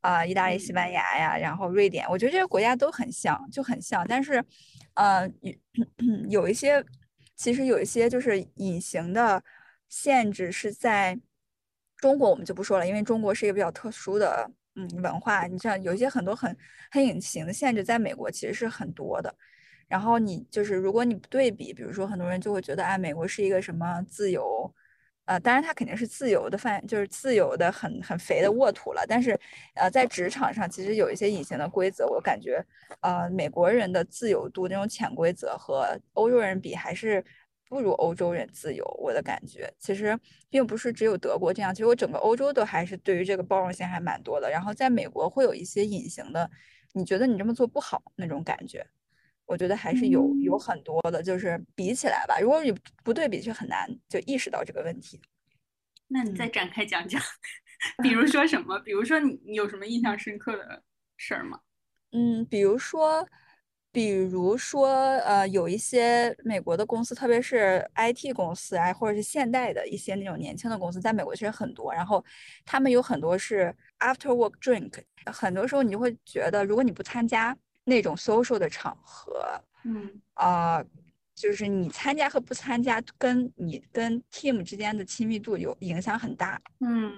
[0.00, 4.06] 啊、意大利、西班牙呀，然后瑞典，我觉得这些国家都很像，就很像。
[4.08, 4.42] 但是，
[4.94, 5.28] 呃，
[6.30, 6.82] 有有一些，
[7.34, 9.44] 其实有一些就是隐形的
[9.90, 11.20] 限制是在
[11.96, 15.46] 中国，我们就不说了，因为中国是一个比较特殊的嗯文化。
[15.46, 16.56] 你像有一些很多很
[16.90, 19.34] 很隐形的限制，在美国其实是很多的。
[19.88, 24.72] 然后你就是，如果你不对比，比如说很多人就会觉得，哎，美国是一个什么自由。
[25.26, 29.04] 呃，当然它肯定是自由的范，就是自由的很很肥的沃土了。
[29.08, 29.36] 但是，
[29.74, 32.64] 呃，在职场上其实有一些隐形的规则，我感觉，
[33.00, 37.24] 呃，美国人的自由度那种潜规则和欧洲人比，还是
[37.68, 38.84] 不如欧洲人自由。
[38.98, 44.50] 我的感觉，其实并不是只有德国这样，其实我整个欧洲都还是对于这个包容性还蛮多的。
[44.50, 46.50] 然后在美国会有一些隐形的，
[46.92, 48.86] 你觉得你这么做不好那种感觉。
[49.44, 52.74] 我觉得还是有有很多的，就是比起来吧，如果你
[53.04, 55.20] 不对比，就很难就意识到这个问题。
[56.08, 57.20] 那你再展开讲讲，
[58.02, 58.78] 比 如说什么？
[58.80, 60.82] 比如说你你有什么印象深刻的
[61.16, 61.60] 事儿吗？
[62.10, 63.24] 嗯，比如说，
[63.96, 64.88] 比如说，
[65.24, 71.90] 呃，有一些美国的公司，特别是 IT 公司啊，或者是现代的一些那种年轻的公司，在美国其实很多。
[71.94, 72.22] 然后
[72.66, 74.92] 他们有很多是 after work drink，
[75.24, 80.84] 很多时候你就会觉得，如果你不参加那种 social 的场合，嗯，啊，
[81.34, 86.60] 就是你参加和不参加，跟你跟 team 之间的亲密度有影响很大。
[86.80, 87.10] 嗯，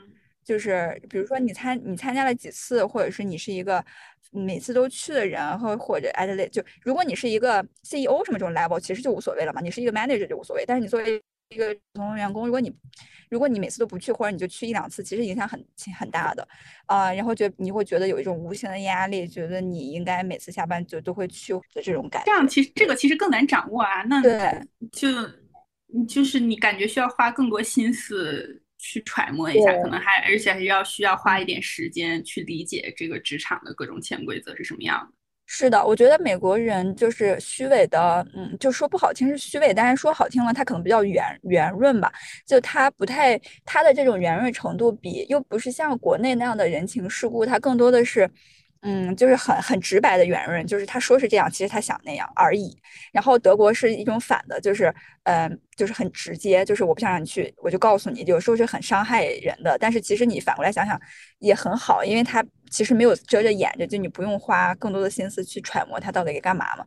[0.44, 3.84] 就是比如说你参你参加了几次，或者是你是一个
[4.30, 9.60] 每次都去的人，或或者 at least 就如果你是一个 CEO 什么这种 level，其实就无所谓了嘛。
[9.60, 12.74] 你是一个 manager 就无所谓，但是你作为一个普通员工，如果你
[13.30, 15.62] 如果你每次都不去，或者你就去一两次，其实影响很
[15.98, 16.46] 很大的
[16.86, 17.12] 啊。
[17.12, 22.26] 然后觉你会觉得有一种无形的压力，觉得你应该每次下班就都会去的这种感觉。
[22.26, 24.02] 这样其实这个其实更难掌握啊。
[24.02, 24.60] 那对，
[24.92, 25.08] 就
[26.06, 35.12] 就是你感觉需要花更多心思去揣摩一下，可能还而且还要需要花一点时间去理解这个职场的各种潜规则是什么样的。
[35.50, 42.12] 是的，我觉得美国人就是虚伪的，嗯，就说不好听是虚伪，但是说好听了，他可能比较圆圆润吧。
[42.46, 48.30] 就他不太，他的这种圆润程度比又不是像国内那样的人情世故，他更多的是。
[48.82, 52.76] 嗯，就是很很直白的圆润，就是他说是这样，其实他想那样而已。
[53.12, 59.76] 然后德国是一种反的，就是嗯，就是很直接，就是我不想让你去，我就告诉你，有时候是很伤害人的。
[59.80, 61.00] 但是其实你反过来想想
[61.40, 66.84] 也很好，因为他其实没有遮着掩着，就你不用花更多的心思去揣摩他到底给干嘛嘛。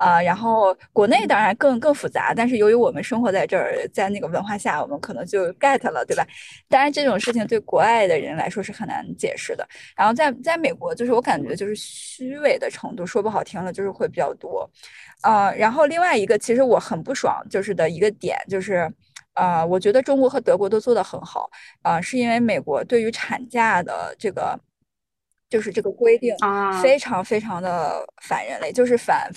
[0.00, 6.26] 啊，然后国内当然更更复杂，但是由于我们生活在这儿，在那个文化下，我们可能就 get 了，对吧？
[6.70, 9.68] 当然这种事情对国外的人来说是很难解释的。
[9.94, 14.66] 然后在在美国，就是我感觉就是虚伪的程度，说不好听了就是会比较多。
[15.22, 18.90] 呃，然后另外一个其实我很不爽就是的一个点就是，
[19.34, 21.50] 呃，我觉得中国和德国都做得很好，
[21.82, 24.58] 啊，是因为美国对于产假的这个
[25.50, 26.34] 就是这个规定
[26.82, 29.30] 非常非常的反人类，就是反。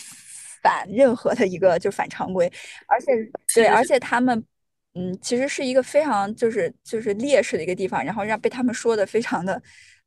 [0.63, 2.51] 反任何的一个就反常规，
[2.87, 3.07] 而且
[3.53, 4.41] 对，而且他们，
[4.95, 9.61] 嗯，其实是一个非常就是就是劣势的一个地方，然后让被他们说的非常的，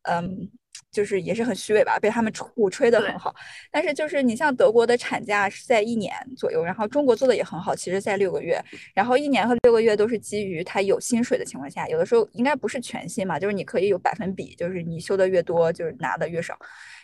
[0.05, 0.51] 嗯，
[0.90, 3.35] 就是也是很虚伪吧，被他们鼓吹的很好。
[3.71, 8.59] 但是就是你像德国的产假是在一年左右，然后中国做的也很好，其实在六个月，
[8.95, 16.59] 然后一年和六个月都是基于他有薪水的情况下，有的时候应该不是全薪嘛，就是你可以有百分比，就是你休的越多，就是拿的越少。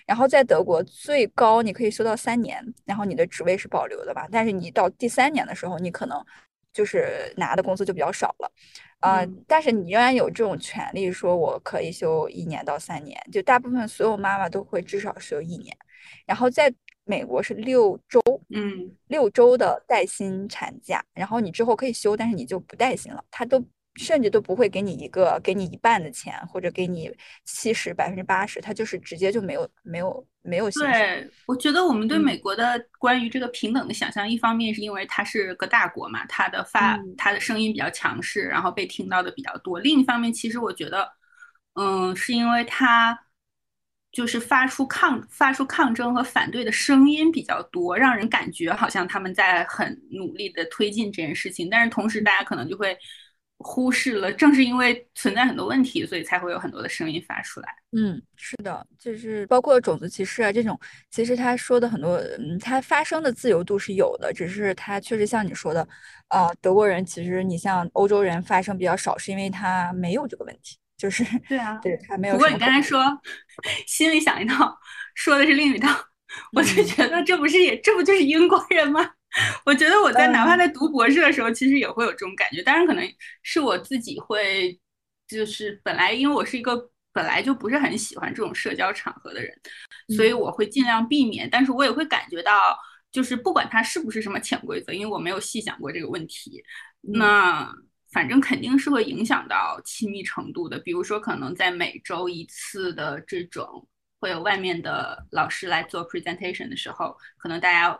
[0.06, 4.28] 然后在德国最高你可以休到三年，然后你的职位是保留的吧？
[4.30, 6.24] 但是你到第三年的时候，你可能
[6.72, 8.50] 就是拿的工资就比较少了，
[9.00, 9.24] 啊！
[9.46, 13.20] 但是你仍然有这种权利，说我可以休一年到三年。
[13.30, 15.76] 就大部分所有妈妈都会至少休一年。
[16.26, 16.72] 然后在
[17.04, 23.64] 美国是六周，嗯，六周的带薪产假，然后你之后可以休，但是你就不带薪了，他都。
[23.96, 30.70] 甚至都不会给你一个给你一半的钱，或者给你七十百分之八十，他就是直接就没有没有没有。
[30.70, 41.06] 对，我觉得我们对美国的关于这个平等的想象，一方面是因为它是个大国嘛，它的发它的声音比较强势，然后被听到的比较多；另一方面，其实我觉得，
[41.74, 43.18] 嗯，是因为它
[44.10, 52.96] 就是发出抗发出抗争和反对的声音比较多，让人感觉好像他们在很努力的推进这件事情，但是同时大家可能就会。
[53.62, 57.68] 忽视了，正是因为存在很多问题，所以才会有很多的声音发出来。
[57.92, 60.78] 嗯，是的，就是包括种族歧视啊这种，
[61.10, 65.86] 其实他说的很多，嗯，他发声的自由度是有的，只是他确实像你说的，
[66.28, 72.34] 啊，德国人其实你像欧洲人发声比较少，是因为他没有这个问题，就是对啊， 对他没有。
[72.34, 73.04] 不过你刚才说
[73.86, 74.76] 心里想一套，
[75.14, 75.88] 说的是另一套，
[76.52, 79.10] 我就觉得这不是也这不就是英国人吗？
[79.64, 82.62] 我觉得我在哪怕在读博士的时候，其实也会有这种感觉。
[82.62, 83.02] 当然，可能
[83.42, 84.78] 是我自己会，
[85.26, 89.50] 就是本来因为我是一个本来就不是很喜欢这种社交场合的人，
[90.14, 91.48] 所以我会尽量避免。
[91.50, 92.76] 但是我也会感觉到，
[93.10, 96.62] 就是不管它是不是什么潜规则，因为我没有细想过这个问题，
[97.00, 97.74] 那
[98.12, 100.78] 反正肯定是会影响到亲密程度的。
[100.78, 103.88] 比如说，可能在每周一次的这种
[104.20, 107.98] 会有外面的老师来做 presentation 的时候，可能大家。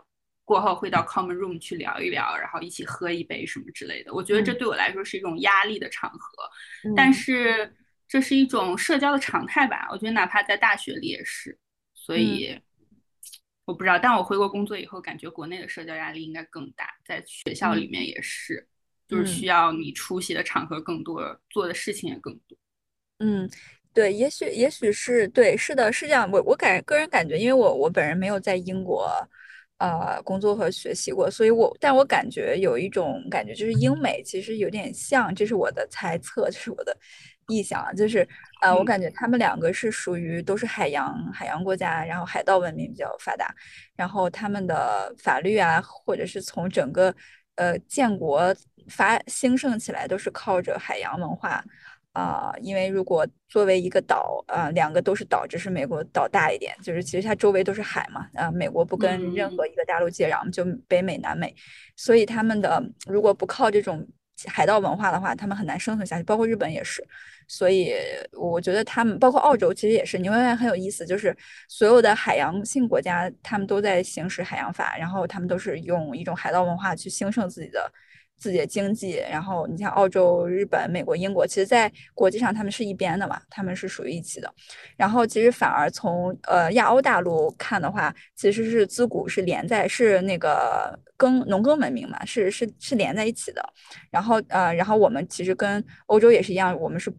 [0.53, 4.13] 过后会到 common room 去聊一聊，然后一起喝一杯什么之类的。
[4.13, 6.47] 我觉得这对我来说是一种压力的场合，
[6.95, 7.73] 但是
[8.07, 9.87] 这是一种社交的常态吧。
[9.89, 11.57] 我觉得哪怕在大学里也是。
[11.95, 12.55] 所以
[13.65, 18.67] 我不知道，但我回国工作以后，感觉国内的社交压力应该更大，在学校里面也是，
[19.07, 22.55] 就是需要你出席的场合更多，做的事情也更多。
[23.17, 23.49] 嗯，
[23.91, 26.29] 对，也许也许是对，是的，是这样。
[26.31, 29.09] 我我感个人感觉，因为我我本人没有在英国。
[29.83, 36.95] 呃工作和学习过，所以我但我感觉有一种感觉，就是英美其实有点像，这是我的猜测，这是我的
[37.47, 38.25] 臆想啊，就是
[38.61, 43.53] 呃，我感觉他们两个是属于都是海洋海洋国家，然后海盗文明比较发达，
[43.97, 47.13] 然后他们的法律啊，或者是从整个
[47.55, 48.55] 呃建国
[48.87, 51.61] 发兴盛起来，都是靠着海洋文化。
[52.13, 61.53] 啊，因为如果作为一个岛，啊，两个都是岛，只是美国岛大一点，就是其实它周围都是海嘛，啊，美国不跟任何一个大陆接壤，就北美、南美，
[61.95, 64.07] 所以他们的如果不靠这种
[64.45, 67.03] 海盗文化的话，他们很难生存下去，包括日本也是，
[67.47, 67.95] 所以
[68.31, 71.35] 我觉得他们，包括澳洲，其实也是，你会发现很有意思，就是
[71.67, 77.91] 所有的海洋性国家，他们都在行使海洋法，然后他们都是用一种海盗文化去兴盛自己的。
[78.37, 84.53] 自己的经济，然后你像澳洲、日本、美国、英国，其实，在国际上他们是一边的嘛，他们是属于一起的。
[84.97, 93.63] 然后，其实反而从呃亚欧大陆看的话，其实是自古是连在是那个耕农耕文明嘛，是是是连在一起的。
[94.11, 97.09] 然后呃，然后我们其实跟欧洲也是一样，我们是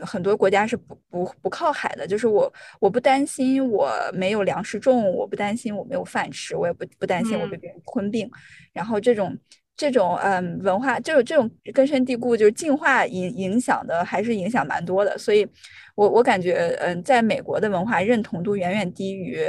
[0.00, 8.28] 很多国家是不不不靠海的，就是我我不担心我没有粮食种，我不担心我没有饭吃，我也不不担心我被别人吞并。
[8.72, 9.38] 然后这种。
[9.76, 15.16] 这种嗯文化，就是这种根深蒂固，就是进化影影响的，还是影响蛮多的。
[15.18, 15.46] 所以，
[15.94, 19.40] 我我感觉，嗯，在美国的文化认同度远远低于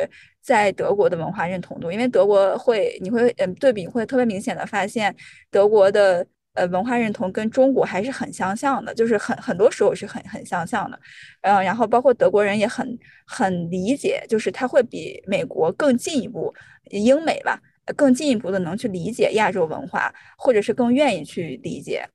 [0.41, 5.15] 在德国的文化认同度，因为德国会，你会嗯对比会特别明显的发现，
[5.51, 10.99] 德国的呃文化认同跟中国还是很相像的，就是很很多时候是很很相像的。
[11.41, 16.53] 嗯，然后包括德国人也很很理解，就是他会比美国更进一步，
[16.89, 17.61] 英美吧。
[17.95, 22.07] 更进一步的能去理解亚洲文化，或者是更愿意去理解，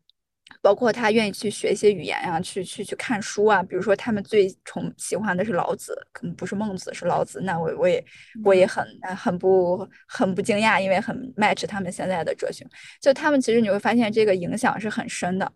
[0.62, 3.62] 包括他愿意去学一些语言啊，去去去看书啊。
[3.62, 7.40] 比如说，他们最崇喜欢的是老子，可能不是孟子，是老子。
[7.42, 8.04] 那我我也
[8.44, 8.84] 我也很
[9.16, 12.66] 很不很不惊讶，因为很 match 他们现在的哲学。
[13.00, 15.52] 就他们其实你会发现这个影响是很深的，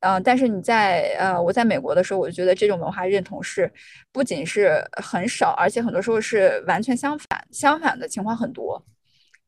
[0.00, 0.22] 嗯。
[0.22, 3.70] 但是你在呃我在美国的时候，我就觉得这种文化认同是
[4.12, 8.84] 不仅是很少，而且很多时候是完全相反，相反的情况很多。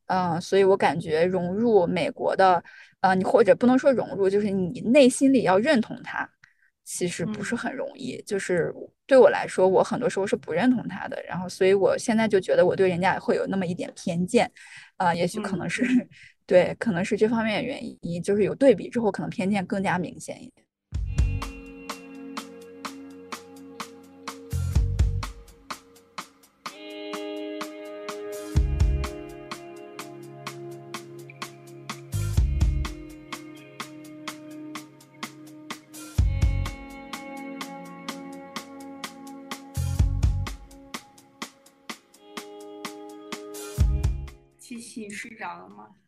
[0.07, 2.63] 嗯，所以我感觉融入美国的，
[3.01, 6.29] 呃，你或者不能说融入，就是你内心里要认同它，
[6.83, 8.21] 其实不是很容易。
[8.25, 8.73] 就是
[9.05, 14.51] 对我来说，我很多时候是不认同他的，然后所以我现在就觉得我对人家会有那么一点偏见，
[14.97, 15.83] 啊，也许可能是
[16.45, 20.66] 对，可能是这方面原因，就是有对比之后，可能偏见更加明显一点。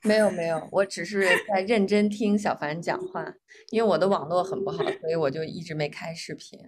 [0.09, 3.31] 没有没有，我只是在认真听小凡讲话，
[3.69, 6.59] 因为我的网络很不好，所以我就一直没开视频。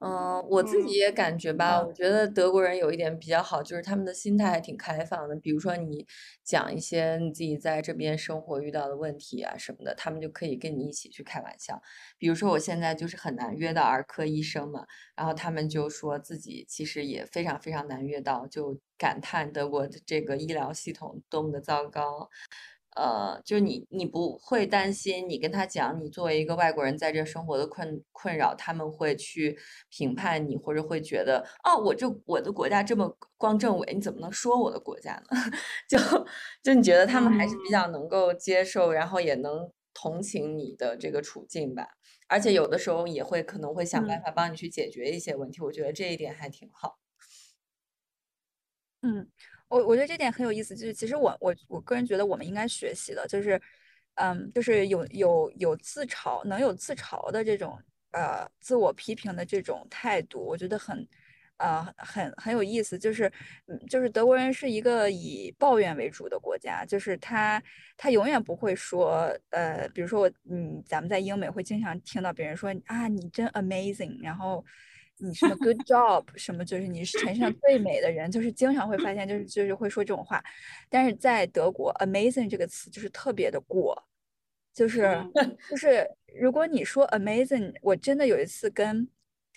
[0.00, 5.36] 嗯，我自己也感觉吧，我觉得德国人有一点比较好，就是他们的心态还挺开放的。
[5.36, 6.06] 比如说你
[6.42, 11.82] 讲一些你自己在这边生活遇到的问题啊什么的，他们就可以跟你一起去开玩笑。
[12.18, 22.30] 比如说我现在就是很难约到儿科医生嘛，然后他们就说自己其实也非常非常难约到，就感叹德国的这个医疗系统多么的糟糕。
[23.00, 29.56] 呃，就你，你不会担心你跟他讲你作为一个外国人在这生活的困困扰，他们会去
[29.88, 35.40] 评判你，或者会觉得哦，我这我的国家这么光政委，你怎么能说我的国家呢？
[35.88, 35.98] 就
[36.62, 41.86] 就你觉得他们还是比较能够接受，然后也能同情你的这个处境吧，
[42.28, 46.98] 而且有的时候也会可能会想办法帮你去解决一些问题，我觉得这一点还挺好。
[49.02, 49.30] 嗯。
[49.70, 53.60] 我我觉得这点很有意思，就是其实我我我个人觉得我们应该学习的，就是，
[54.16, 57.78] 嗯，就是有有有自嘲，能有自嘲的这种
[58.10, 61.06] 呃自我批评的这种态度，我觉得很，
[61.58, 62.98] 呃很很有意思。
[62.98, 63.30] 就是，
[63.88, 67.62] 就是德国人是一个以抱怨为主的国家，就是他
[67.96, 74.64] 他永远不会说，呃，比如说我，嗯，咱们在英美会经常听到别人说啊，你真 amazing，然后。
[75.20, 80.42] 你什么 good job 什么就是你是全世界上最美的人，就是经常会发现就是就是会说这种话，
[80.88, 83.96] 但是在德国 amazing 这个词就是特别的过，
[84.72, 85.16] 就是
[85.70, 86.08] 就是
[86.40, 89.06] 如果你说 amazing，我真的有一次跟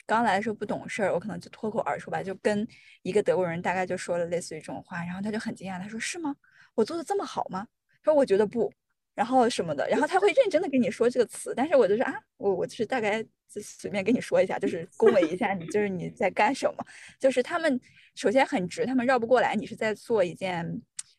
[0.05, 2.68] 刚来的时候不懂事儿，我可能就脱口而出吧，就跟
[3.01, 6.36] 一个德国人大概就说了类似于这种话，然后他就很惊讶，他说是吗？
[6.76, 7.68] 我做的这么好吗？
[8.03, 8.72] 他说我觉得不。
[9.16, 16.86] 然后什么的，然后他会认真的跟你说这个词，但是我就是啊，我我就是大概就随便跟你说一下，就是恭维一下你，就是你在干什么，
[17.20, 17.80] 就是他们
[18.16, 20.66] 首先很直，他们绕不过来，你是在做一件，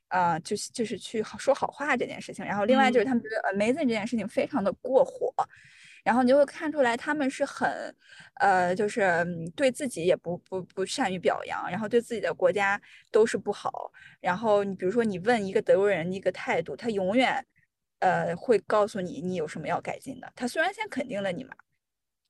[0.08, 2.44] 呃，就是就是去说好话这件事情。
[2.44, 5.32] 然后另外就是他们觉得 amazing 这件事情非常的过火。
[6.02, 7.66] 然后你就会看出来，他们是很，
[8.34, 9.26] 呃，就是
[9.56, 12.78] 对自己也不不不善于表扬，然后对自己的国家
[13.10, 13.90] 都是不好。
[14.20, 17.42] 然后你比如说，你问一个德国人一个态度，他永远，
[18.00, 20.32] 呃，会告诉你你有什么要改进的。
[20.36, 21.54] 他虽然先肯定了你嘛，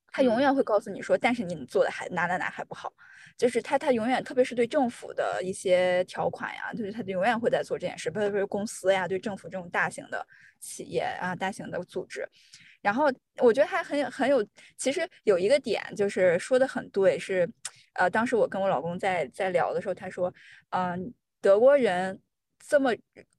[0.09, 2.93] 他永远会告诉你说，但是你做的还哪哪哪还不好。
[3.37, 10.25] 就是他他永远，特别是对政府的一些条款呀，就是他永远会在做这件事，不是不是公司呀，对政府这种大型的
[10.61, 12.29] 企业啊，大型的组织。
[12.81, 14.47] 然后我觉得还很很有，
[14.77, 17.49] 其实有一个点就是说的很对，是，
[17.95, 20.33] 呃，当时我跟我老公在在聊的时候，他说，
[20.71, 22.21] 嗯，德国人
[22.61, 22.93] 这么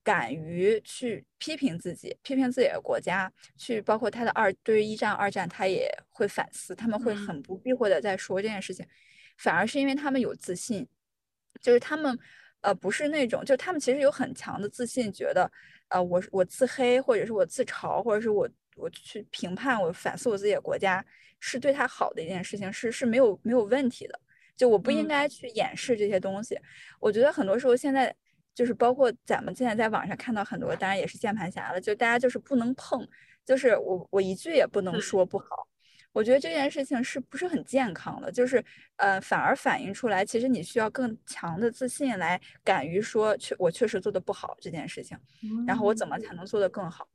[0.05, 8.85] 敢于去批评自己，批评自己的国家，去包括他的二对于一战、二战，他也会反思，他们会很不避讳的在说这件事情，
[9.37, 10.87] 反而是因为他们有自信，
[11.59, 12.17] 就是他们，
[12.61, 15.51] 呃，不是那种，就他们其实有很强的自信，觉得，
[15.89, 18.47] 呃，我我自黑，或者是我自嘲，或者是我。
[18.77, 21.01] 我去评判，我反思我自己的国家
[21.39, 24.19] 是对他好的一件事情，是是没有没有问题的。
[24.57, 26.59] 就我不应该去掩饰这些东西。
[26.99, 28.13] 我觉得很多时候现在
[28.55, 33.07] 就是包括咱们现在在网上看到很多，当然也是键盘侠了，就大家就是不能碰，
[33.45, 35.67] 就是我我一句也不能说不好。
[36.13, 38.31] 我觉得这件事情是不是很健康的？
[38.31, 38.63] 就是
[38.95, 45.17] 呃，反而反映出来，其实你需要更强的自信来敢于说，确我确实做的不好这件事情，
[45.67, 47.05] 然后我怎么才能做得更好？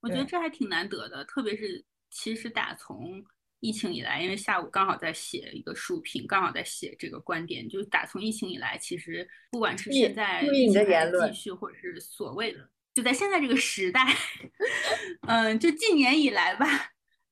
[0.00, 3.20] 我觉得这还挺难得的，特别是其实打从
[3.60, 14.00] 疫情以来，因为下午刚好在写一个书评，刚好在写这个观点，就是打从疫情以来，其实不管是现在你的言论继续，或者是所谓的，就在现在这个时代，
[15.26, 16.66] 嗯，就近年以来吧，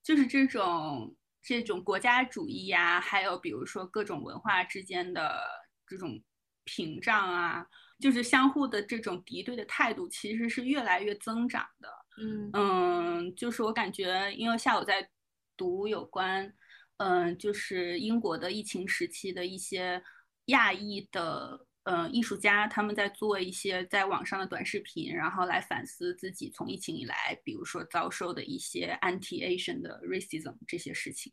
[0.03, 5.41] 就是这种这种国家主义呀，还有比如说各种文化之间的
[5.87, 6.21] 这种
[6.65, 7.65] 屏障啊，
[8.01, 11.89] 就是相互的这种敌对的态度，其实是越来越增长的。
[12.19, 15.09] 嗯嗯，就是我感觉，因为下午在
[15.57, 16.53] 读有关，
[16.99, 20.03] 嗯，就是英国的疫情时期的一些
[20.47, 31.33] 亚裔的呃艺术家，他们在做一些在网上的短视频，然后来反思自己从疫情以来，比如说遭受的一些 anti-Asian 的 racism 这些事情。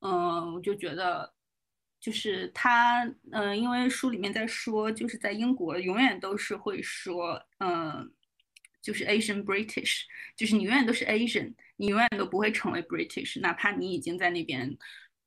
[0.00, 1.32] 嗯，我就觉得，
[2.00, 8.12] 就是他，嗯，因为书里面在说，就是在英国永远都是会说，嗯。
[8.84, 10.02] 就是 Asian British，
[10.36, 14.76] 就是你永远都是 Asian，你永远都不会成为 British，哪怕你已经在那边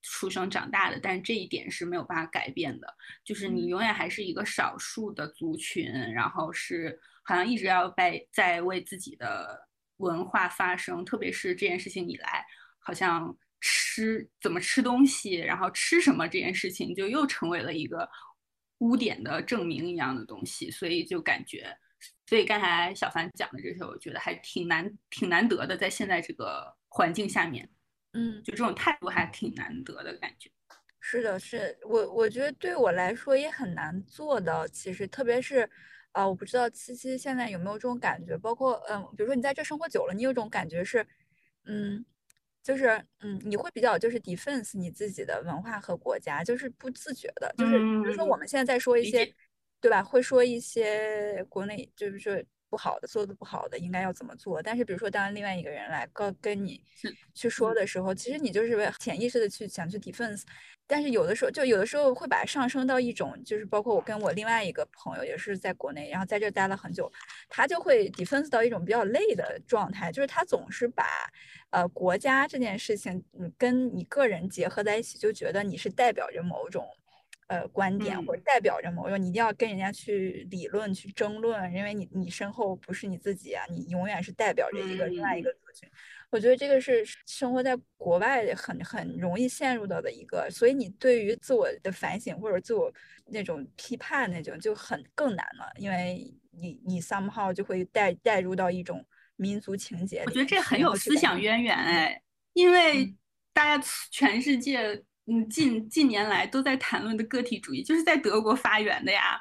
[0.03, 2.87] 出生长大的，但是这一点是没有办法改变的。
[3.23, 12.45] 就是你永远还是一个少数的族群，然后是好像一直要被在为自己的文化发声，特别是这件事情以来，
[12.77, 18.07] 好像吃怎么吃东西，然后吃什么这件事情就又成为了一个
[18.77, 21.75] 污点的证明一样的东西，所以就感觉。
[22.25, 27.69] 所以刚才小凡讲的这些，我觉得还挺难、挺难得的，在现在这个环境下面，
[28.13, 30.51] 嗯，就这种态度还挺难得的感觉。
[30.99, 34.67] 是的，是我我觉得对我来说也很难做到。
[34.67, 35.69] 其实，特别是
[36.11, 41.07] 啊，我不知道七七现在有没有这种感觉，包括嗯，比如说你在这生活久了，你有种感觉是，
[41.63, 42.05] 嗯，
[42.61, 49.33] 就是嗯，你会比较就是 defense 你自己的文化和国家，就是不自觉的，就是比如说我们现在在说一些。
[49.79, 50.03] 对吧？
[50.03, 52.35] 会说一些国内就是说
[52.69, 54.61] 不好的，做的不好的，应该要怎么做？
[54.61, 56.83] 但是比如说，当另外一个人来跟跟你
[57.33, 60.43] 去说的时候，其实你就是潜意识的去想去 defense。
[60.89, 67.11] 但是有的时候，就有的时候会把上升到一种，就是包括我跟我另外一个朋友也是在国内，然后在这待了很久，
[67.49, 71.05] 他就会 defense 到一种比较累的状态，就是他总是把
[71.71, 76.85] 呃国家这件事情，嗯，跟你个人结合在一起，就觉得你是代表着某种。
[77.47, 85.89] 呃，观点或者代表着某种，你一定要跟人家去理论、去争论，因为你你身后不是你自己啊，你永远是代表着一个另外一个族群。
[86.29, 92.93] 我觉得这个是生活在国外很很容易陷入到的一个，所以你对于自我的反省或者自我
[93.27, 99.01] 那种批判那种就很更难了，因为你你 somehow 就会带带入到一种
[99.37, 100.21] 民族情节。
[100.25, 102.21] 我觉得这很有思想渊源哎，
[102.51, 103.15] 因为
[103.53, 105.01] 大家全世界。
[105.27, 109.39] 嗯，近近年来都在谈论的个体主义，就是在德国发源的呀。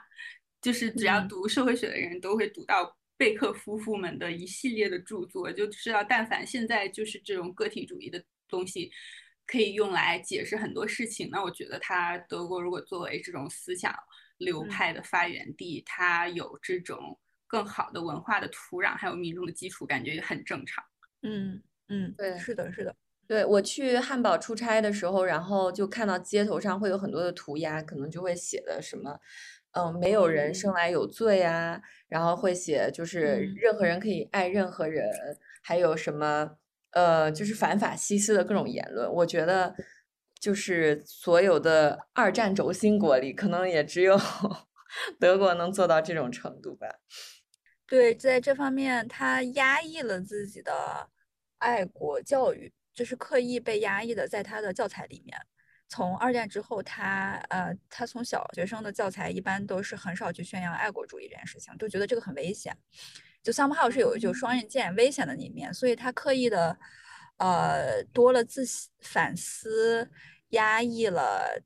[0.62, 8.91] 就是只要读社会学的人都会读到贝克夫妇们的一系列的著作，就知道但凡现在就是这种个体主义的东西，
[9.47, 11.28] 可以用来解释很多事情。
[11.30, 13.95] 那我觉得他德国如果作为这种思想
[14.39, 17.16] 流派的发源地，它有这种
[17.47, 20.82] 更好的文化的土壤，还有民众的基础，感觉也很正常。
[21.22, 22.97] 嗯嗯，对，是的，是的。
[23.29, 29.18] 对我去汉堡出差的时候，然后就看到街头上会有很多的涂鸦，可能就会写的什么，
[29.72, 35.11] 嗯，没有人生来有罪啊，然后会写就是任何人可以爱任何人，
[35.62, 36.53] 还有什么
[36.93, 39.12] 呃，就是反法西斯的各种言论。
[39.12, 39.74] 我觉得
[40.39, 44.16] 就是所有的二战轴心国里，可能也只有
[45.18, 46.87] 德国能做到这种程度吧。
[47.89, 50.72] 对，在这方面，他压抑了自己的
[51.59, 55.39] 爱国教育，就是刻意被压抑的，在他的教材里面。
[55.89, 62.77] 从二战之后，他呃，他从小学生的教材一般都是很少去宣扬爱国主义这件事情，都觉得这个很危险。
[63.41, 66.77] 就 somehow 是有就双刃剑危险的一面，所以他刻意的
[67.37, 68.65] 呃多了自
[69.01, 70.11] 反思，
[70.49, 71.63] 压抑了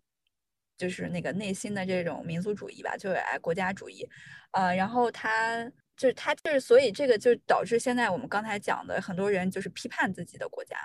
[0.77, 4.07] 就是那个内心的这种民族主义吧，就是爱国家主义。
[4.51, 5.65] 呃，然后他
[5.97, 10.77] 就是他就是所以这个就导致现在我们刚才讲的很多人就是批判自己的国家，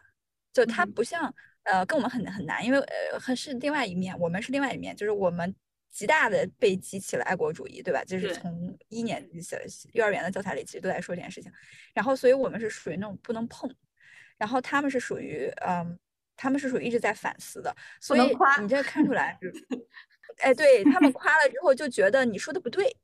[0.55, 1.31] 就他不像。
[1.67, 5.51] 呃，跟我们很很难，因为呃，很是另外一面，我们是另外一面，就是我们
[5.89, 8.03] 极大的被激起了爱国主义，对吧？
[8.03, 9.57] 就是从一年级小
[9.93, 11.51] 幼儿园的教材里，其实都在说这件事情。
[11.91, 13.67] 然后，所以我们是属于那种不能碰，
[14.37, 15.97] 然后他们是属于，嗯，
[16.37, 17.75] 他们是属于一直在反思的。
[17.99, 18.21] 所以
[18.61, 19.35] 你这看出来，
[20.37, 22.95] 哎，对他们夸了之后就觉得你说的不对。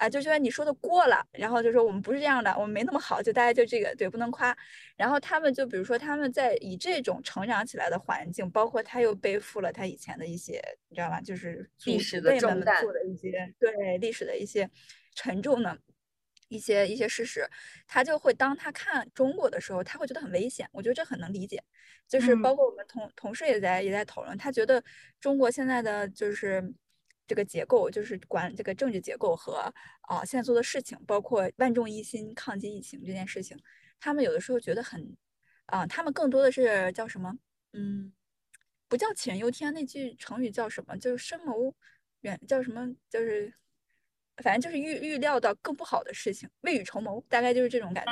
[0.00, 4.56] 啊，就觉得你说的过了，然后就说我们不是这样的，我们没那么好，就大家就这个对不能夸。
[4.96, 11.20] 然后他们就比如说他们在以这种成长起来的环境，包括他又背负了他以前的一些，你知道吧？
[11.20, 14.70] 就是历史的重担，做的一些对历史的一些
[15.14, 15.78] 沉重的
[16.48, 17.46] 一些一些事实，
[17.86, 20.66] 他就会当他看中国的时候，他会觉得很危险。
[20.72, 21.62] 我觉得这很能理解，
[22.08, 24.82] 就是包括我们同同事也在也在讨论，他觉得
[25.20, 26.72] 中国现在的就是。
[27.30, 33.56] 这个结构就是管这个政治结构和啊现在做的事情，包括万众一心抗击疫情这件事情，
[34.00, 35.16] 他们有的时候觉得很
[35.66, 37.32] 啊，他们更多的是叫什么？
[37.72, 38.12] 嗯，
[38.88, 40.98] 不叫杞人忧天，那句成语叫什么？
[40.98, 41.72] 就是深谋
[42.22, 42.92] 远，叫什么？
[43.08, 43.54] 就是
[44.38, 48.10] 反正就是预预料到更不好的事情，未雨绸缪，大概就是这种感觉。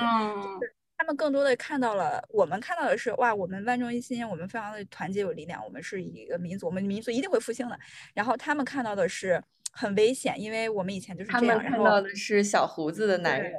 [0.98, 7.78] 他们更多的看到了，我们看到的是哇，我们万众一心，我们非常的团结有力量，我们是一个民族，我们民族一定会复兴的。
[8.12, 9.40] 然后他们看到的是
[9.72, 11.46] 很危险，因为我们以前就是这样。
[11.46, 13.52] 他们看到的是小胡子的男人，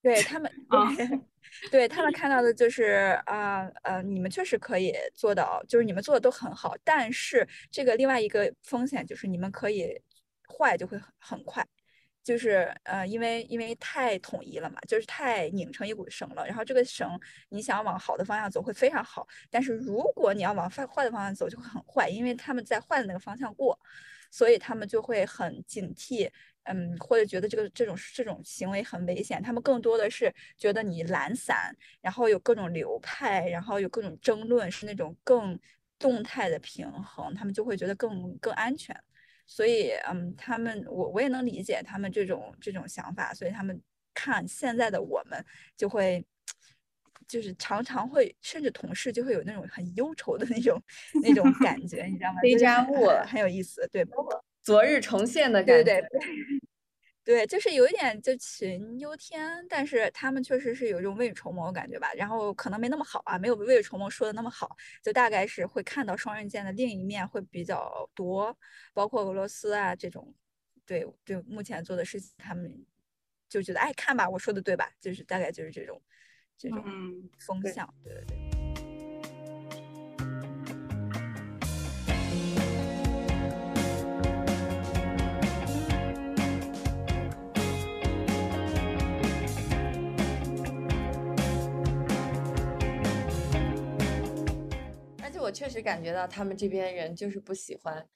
[0.00, 0.50] 对他们，
[1.72, 10.00] 对他们看到的就是啊呃，你们确实可以做到，就是你们做的都很好，但是这个另外一个风险就是你们可以
[10.56, 11.66] 坏就会很很快。
[12.24, 16.46] 就是呃，因为因为太统一了嘛，就是太拧成一股绳了。
[16.46, 17.20] 然后这个绳，
[17.50, 23.78] 你想往好的方向走会非常好，但是如果你要往坏坏的方向走就会很坏，因为他们在坏的那个方向过，
[24.30, 26.30] 所以他们就会很警惕，
[26.62, 29.42] 嗯，或者觉得这个这种这种行为很危险。
[29.42, 35.58] 他们更多的是觉得你懒散，然后有各种流派，然后有各种争论，是那种更
[35.98, 38.98] 动态的平衡，他们就会觉得更更安全。
[39.46, 43.80] 所以，嗯，他们我我也能理解他们这种这种想法，所以他们
[44.12, 45.44] 看现在的我们，
[45.76, 46.24] 就会
[47.28, 50.82] 就是常常会，甚至同事就会有那种很忧愁的那种
[51.22, 52.40] 那种感觉，你知道吗？
[52.42, 55.84] 黑加木很有意思，对，包括昨日重现的感觉。
[55.84, 56.20] 对对对。
[57.24, 62.12] 对，就是有一点就杞人忧天，但是他们确实是有一种未雨绸缪的感觉吧。
[62.12, 68.54] 然后可能没那么好啊，没有未雨绸缪说的那么好，就大概是会看到双刃剑的另一面会比较多，
[68.92, 70.34] 包括俄罗斯啊这种，
[70.84, 72.84] 对，就目前做的事情，他们
[73.48, 74.92] 就觉得哎，看吧，我说的对吧？
[75.00, 76.02] 就是大概就是这种
[76.58, 76.84] 这种
[77.38, 78.43] 风向，对对对。
[95.54, 98.08] 确实感觉到他们这边人就是不喜欢，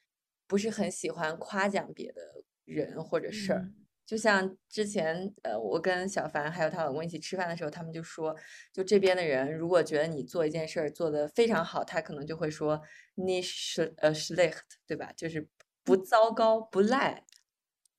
[0.45, 2.21] 不是很喜欢夸奖别的
[2.65, 3.71] 人或者事儿。
[4.05, 8.35] 就像之前，呃，我跟小凡还有她老公一起吃饭的时候，他们就说，
[8.73, 12.81] 就这边的人如果觉得你做一件事儿做得非常好，他可能就会说
[13.15, 15.13] 你是呃 schlecht，对吧？
[15.15, 15.47] 就是
[15.83, 17.23] 不糟糕不赖，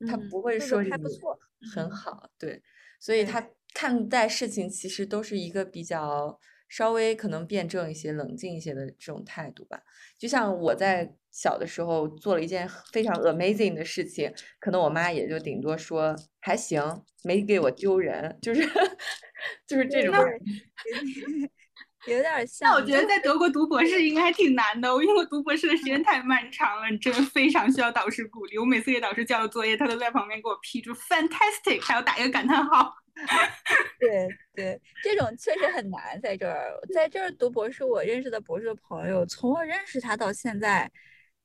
[0.08, 1.38] 他不会说还不错，
[1.72, 2.28] 很好。
[2.36, 2.60] 对，
[2.98, 6.38] 所以他看待事情其实都是一个比较。
[6.70, 9.82] 稍微可能辩证一些、冷静一些的这种态度吧。
[10.18, 16.80] 就像我在小的时候做了一件非常 amazing 的事情，可能我妈也就顶多说还行，
[17.22, 18.62] 没给我丢人，就是
[19.68, 20.14] 就是这种。
[22.06, 22.70] 有点像。
[22.70, 28.56] 那我觉得在德国读博士应该还挺难的，因为我读博士的时间太漫长了，真的非常需要导师鼓励。
[28.58, 32.94] 我每次给导师交作业，他都在旁边给我批注 fantastic，还要打一个感叹号。
[34.00, 36.18] 对对，这种确实很难。
[36.22, 40.90] 在这儿，在这儿读博士，我认识的博士的朋友，从我认识他到现在，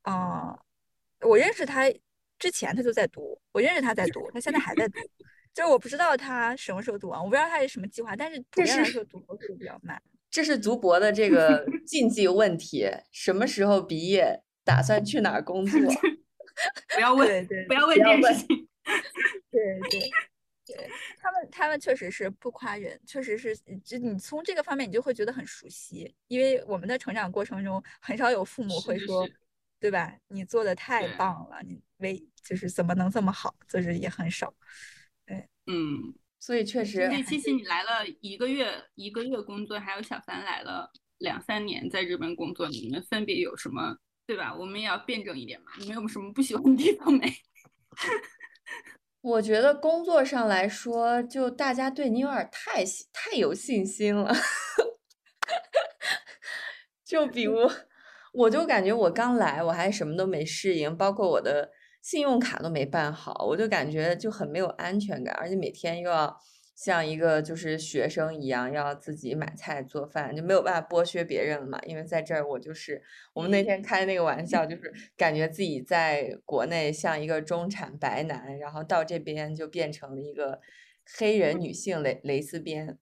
[0.02, 0.58] 啊，
[1.20, 1.84] 我认识他
[2.38, 5.00] 之前他就在读，我认识他在读，他现在还在读，
[5.52, 10.00] 就是我不知道他什么时候读完，我不知道他是什么计划，但是普遍来说读博士比较慢。
[10.36, 15.80] 这是读博的这个禁忌问题，什么时候毕业，打算去哪儿工作？
[16.94, 18.68] 不要问，不要问这个事情。
[19.50, 20.10] 对对
[20.66, 29.26] 对，他们他们确实是不夸人，确实是，就你从这个方面你就会觉得很熟悉，因为我们的成长过程中很少有父母会说，
[29.80, 30.14] 对吧？
[30.28, 34.52] 你做的太棒了，你为就是怎么能这么好，就是也很少。
[35.24, 43.96] 对，嗯，所以确实，对，七七你来了一个月，一个月工作，还有小凡来了两三年在日本工作，你们分别有什么？
[44.26, 44.54] 对吧？
[44.54, 45.72] 我们也要辩证一点嘛。
[45.78, 47.32] 你们有什么不喜欢的地方没？
[49.22, 54.32] 我觉得工作上来说，就大家对你有点太太有信心了。
[57.04, 57.70] 就比如，
[58.32, 61.70] 我就感觉我刚来，我还什么都没适应，包括我的
[62.06, 66.38] 信用卡都没办好，我就感觉就很没有安全感，而且每天又要。
[66.76, 71.80] 像一个就是学生一样，要自己买菜做饭，就没有办法剥削别人了嘛。
[71.86, 73.02] 因为在这儿，我就是
[73.32, 80.60] 我们那天开那个玩笑，就是 感觉自己在国内像一个中产白男，然后到这边就变成了一个
[81.16, 82.98] 黑人女性蕾蕾丝边，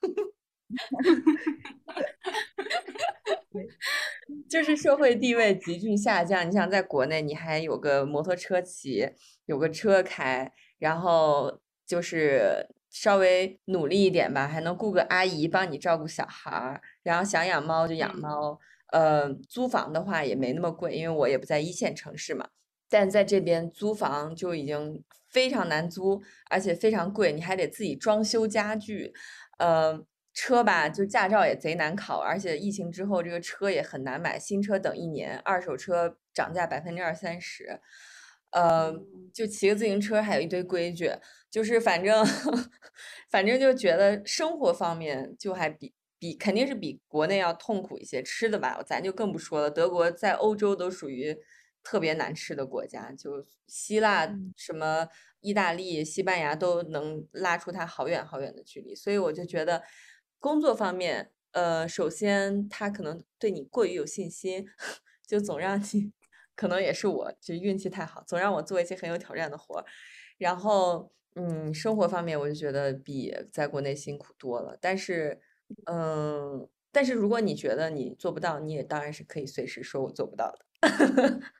[4.48, 6.48] 就是社会地位急剧下降。
[6.48, 9.10] 你想在国内，你还有个摩托车骑，
[9.46, 12.68] 有个车开，然后就是。
[12.94, 18.60] 稍微努力一点吧，还能雇个阿姨帮你照顾小孩儿，然后想养猫就养猫。
[18.88, 22.50] 呃，租房的话也没那么贵，因为我也不在一线城市嘛。
[22.90, 29.14] 但在这边租房就已经非常难租，而且非常贵，你还得自己装修家具。
[29.58, 30.04] 呃，
[30.34, 37.80] 车吧，就驾照也贼难考，而且疫情之后这个车也很难买，新车等一年，二手车涨价百分之二三十。
[38.50, 38.94] 呃，
[39.32, 41.10] 就骑个自行车还有一堆规矩。
[41.50, 42.24] 就是反正，
[43.30, 48.22] 反正就觉得生活方面就还比比肯定是比国内要痛苦一些。
[48.22, 49.70] 吃的吧，咱就更不说了。
[49.70, 51.36] 德国在欧洲都属于
[51.82, 54.26] 特别难吃的国家，就希腊、
[54.56, 55.08] 什么
[55.40, 58.94] 意大利、西班牙都能拉出它好远好远的距离。
[58.94, 59.82] 所以我就觉得
[60.42, 64.66] 工作方面，呃，首先他可能对你过于有信心，
[65.26, 66.12] 就总让你，
[66.56, 69.84] 可能也是我就运气太好，总让我做一些很有挑战的活儿，
[70.38, 71.12] 然后。
[71.34, 74.76] 嗯，生活方面我就觉得比在国内辛苦多了。
[74.82, 75.40] 但是，
[75.86, 80.66] 嗯，但是如果你觉得你做不到，你也当然是可以随时说我做不到的。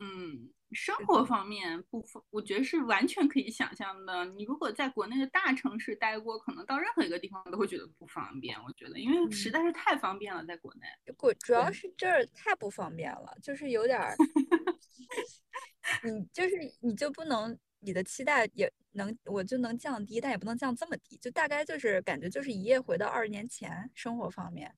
[0.00, 4.24] 嗯，生活方面不，我觉得是完全可以想象的。
[4.26, 8.56] 你如果在国内的大城市待过，可能到任何一个地方都会觉得不方便。
[8.62, 10.86] 我觉得，因为实在是太方便了，在国内。
[11.16, 14.14] 国主要是这儿太不方便了，就是有点儿，
[16.04, 17.58] 你就是你就不能。
[17.80, 24.74] 你的期待也能，我就能降低，但也不能降这么低，就大概就是感觉就是一夜回到二十年前生活方面，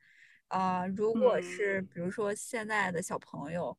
[0.49, 3.75] 啊，如果是比如说现在的小朋友，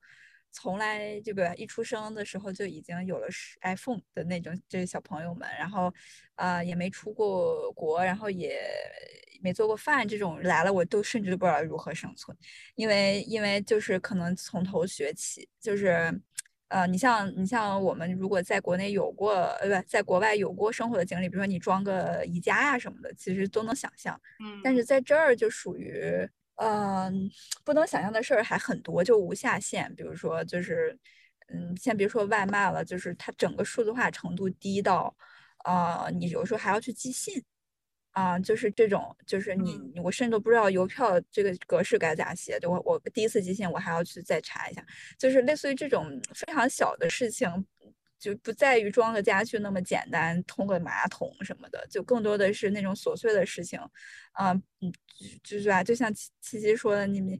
[0.52, 3.28] 从来这个一出生的时候就已经有了
[3.62, 5.93] iPhone 的那种这些小朋友们，然后
[6.36, 8.60] 啊也没出过国，然后也
[9.41, 12.36] 没做过饭，这种来了我都甚至都不知道如何生存，
[12.76, 16.22] 因为因为就是可能从头学起，就是。
[16.74, 24.18] 呃，你像你像我们如果在国内有过，呃，不，在国外有过生活的经历，比如说你装个宜家呀什么的，其实都能想象。
[24.39, 26.26] 嗯，但是在这儿就属于，
[26.62, 27.30] 嗯，
[27.64, 29.93] 不能想象的事儿还很多，就无下限。
[29.95, 30.95] 比如说，就是，
[31.47, 35.16] 嗯，先别说外卖了，就是它整个数字化程度低到，
[35.66, 37.43] 啊，你有时候还要去寄信。
[38.12, 42.59] 啊，就是这种，就是你，我甚至都不知道邮票这个格式该咋写。
[42.59, 44.86] 就我，我第一次寄信，我还要去再查一下。
[45.18, 47.49] 就是类似于这种非常小的事情，
[48.22, 53.78] 就不在于装个家具那么简单，通个马桶什么的，就更多的是那种琐碎的事情。
[54.32, 54.93] 啊，嗯，
[55.43, 57.38] 就是吧，就像七七说的，你们。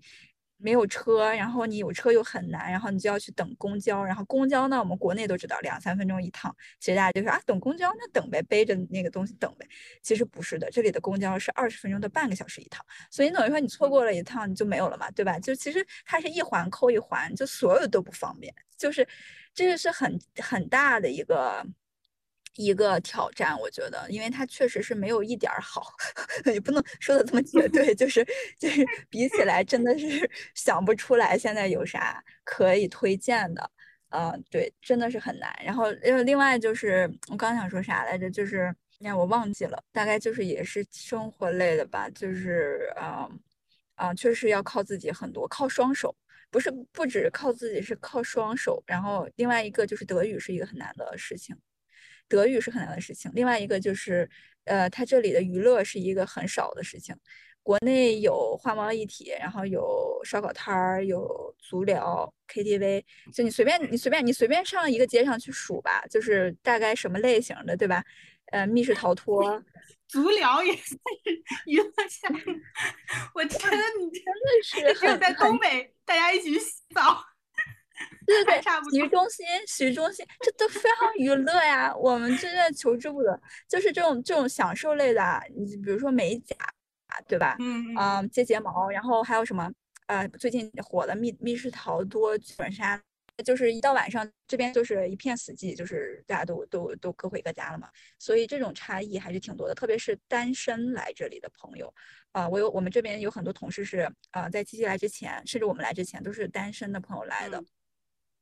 [0.64, 9.68] 没有车，然后你有车又很难，然后你就要去等公交，然后公交呢，我们国内都知道两三分钟一趟，其实大家就说啊，等公交那等呗，背着那个东西等呗。
[10.04, 15.40] 其实不是的，这里的公交是二十分钟到半个小时一趟，所以等于说你错过了一趟你就没有了嘛，对吧？
[15.40, 19.08] 就其实它是一环扣一环，就所有都不方便，就是
[19.56, 21.66] 这个是很很大的一个。
[22.56, 25.82] 一个挑战，我觉得，因为它确实是没有一点儿好，
[26.54, 28.26] 也不能说的这么绝 对，就是
[28.60, 33.72] 就是比起来，真的是 想不出来现在有啥可以推荐的，
[34.10, 35.50] 嗯，对，真的是很难。
[35.64, 43.40] 然后，呃，另外就是我刚想说啥来着，就是让我忘记了，大概就是也是生活类的吧，就是，嗯，
[43.96, 46.14] 啊，确实要靠自己很多，靠双手。
[46.52, 48.84] 不是不止靠自己，是靠双手。
[48.86, 51.56] 然后另外一个就是德语是一个很难的事情，
[52.28, 53.32] 德语是很难的事情。
[53.34, 54.30] 另外一个就是，
[54.66, 57.16] 呃，它这里的娱乐是一个很少的事情。
[57.64, 68.04] 国内有花猫一体，然后有烧烤摊儿，有足疗、KTV，就你随便你随便你随便上一个街上去数吧，就是大概什么类型的，对吧？
[68.48, 69.64] 呃，密室逃脱，
[70.12, 70.96] 足疗也是
[71.66, 72.40] 娱乐项目。
[73.34, 77.24] 我觉得，你真的是只有在东北，大家一起去洗澡。
[78.26, 81.96] 对对对，洗浴中心，洗浴中心，这都非常娱乐呀。
[81.96, 86.56] 我们真的求之不得，就是这种这种享受类的，你比如说美甲。
[87.28, 87.58] 对吧？
[87.60, 89.70] 嗯嗯，接睫毛，然后还有什么？
[90.08, 92.98] 呃，最近火的密密室逃脱、剧本杀，
[93.42, 97.90] 就是一到晚上这边就是一片死寂，就是大家都都都各回各家了嘛。
[98.20, 101.94] 所以这种差异还是挺多的，特别是单身来这里的朋友
[102.32, 107.64] 啊，我有我们这边有很多同事是啊，在七七来之前，甚至我们来之前都是单身的朋友来的，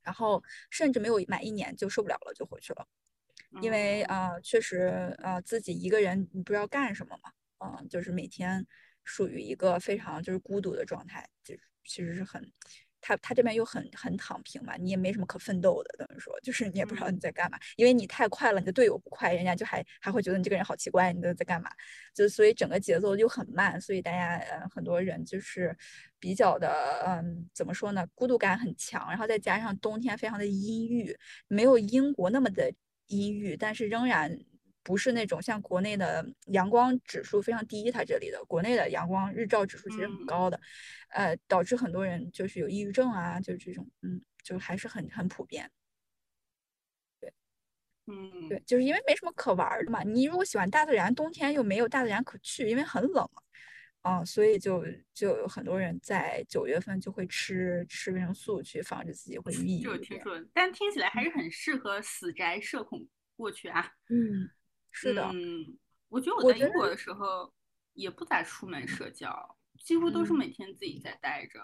[0.01, 2.87] 然后甚至没有满一年就受不了了，就回去了，
[3.61, 7.31] 因为啊，确实啊，自己一个人你不知道干什么嘛。
[7.61, 8.65] 嗯，就是每天
[9.03, 12.41] 属于一个非常就是孤独的状态，就其实是很，
[13.01, 21.69] 他他这边又很很躺平嘛，你也没什么可奋斗的，等于说就是你也不知道你在干嘛，因为你太快了，你的队友不快，人家就还还会觉得你这个人好奇怪，你都在干嘛？
[22.13, 25.75] 就所以整个节奏就很慢，所以大家呃很多人就是
[26.19, 32.71] 比较的嗯怎么说呢，孤独感很强，然后再加上冬天非常的阴郁，没有英国那么的
[33.07, 34.39] 阴郁，但是仍然。
[34.81, 40.59] 不是那种像国内的阳光指数非常低，它这里的国内的阳光日照指数其实很高的，
[41.09, 45.69] 呃，导致很多人就是有抑郁症啊，就是这种，嗯，就还是很很普遍。
[47.19, 47.31] 对，
[48.07, 50.01] 嗯，对，就是因为没什么可玩的嘛。
[50.01, 53.29] 你如果喜欢大自然，冬天又没有大自然可去，因为很冷
[54.01, 59.83] 啊，所以就就有很多人在九月份就会吃吃维生素去防止自己会抑郁。
[59.83, 63.05] 就听说，但听起来还是很适合死宅社恐
[63.35, 63.91] 过去啊。
[64.09, 64.49] 嗯。
[65.07, 65.77] 是的，嗯，
[66.09, 67.53] 我觉得我在英国的时候
[67.93, 71.59] 也不咋出门社交，几乎都是每天自己在待着。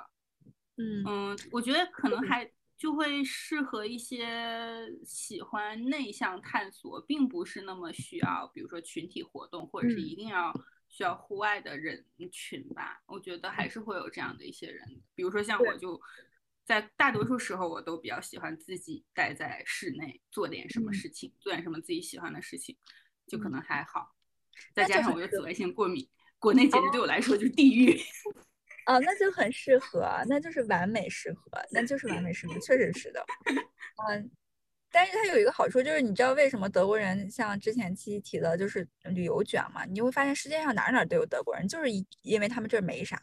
[0.78, 10.54] 嗯嗯，我觉得可能还就会适合一些喜欢内向探索，并不是那么需要，比如说群体活动或者是一定要
[10.90, 13.02] 需要户外的人群吧。
[13.06, 16.00] 我觉得还是会有这样的一些人，比如说像我就
[16.66, 22.78] 在大多数时候我都比较喜欢自己待在室内做点什么事情，做点什么自己喜欢的事情。
[23.28, 24.16] 就可能还好，
[24.74, 26.08] 再加上我有紫外线过敏，
[26.40, 28.00] 国内简直对我来说就是地狱。
[28.86, 33.26] 哦，那就很适合，那就是完美适合，那就是完美适合，确实是的。
[34.08, 34.30] 嗯，
[34.92, 39.84] 但是它有一个好处，就是你知道为什么德国人像之前七提的，就是旅游卷嘛？
[39.86, 41.88] 你会发现世界上哪哪都有德国人，就是
[42.22, 43.20] 因为他们这儿没啥，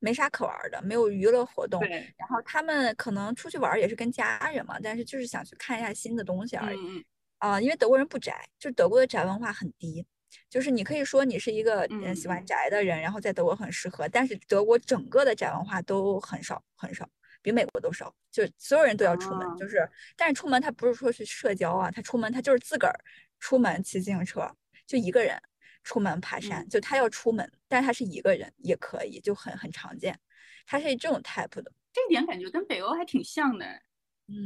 [0.00, 1.80] 没啥可玩的，没有娱乐活动。
[2.18, 7.06] 然后他们可能出去玩也是跟家人嘛，但是就是想去看一下新的东西而已。
[7.42, 10.06] 啊，因为德国人不宅，就德国的宅文化很低，
[10.48, 17.04] 就是你可以说你是一个嗯喜欢宅的人，然后在德国很适合，但是德国整个的宅文化都很少很少，
[17.42, 22.94] 比美国都少，就所有人都要出门，就是，但是出门他不是说去社交啊，他出门他就是自个儿
[23.40, 24.48] 出门骑自行车，
[24.86, 25.36] 就一个人
[25.82, 30.16] 出门爬山，就他要出门，但是他是一个人也可以，就很很常见，
[30.64, 33.66] 他是这种 type 的，这一点感觉跟北欧还挺像的。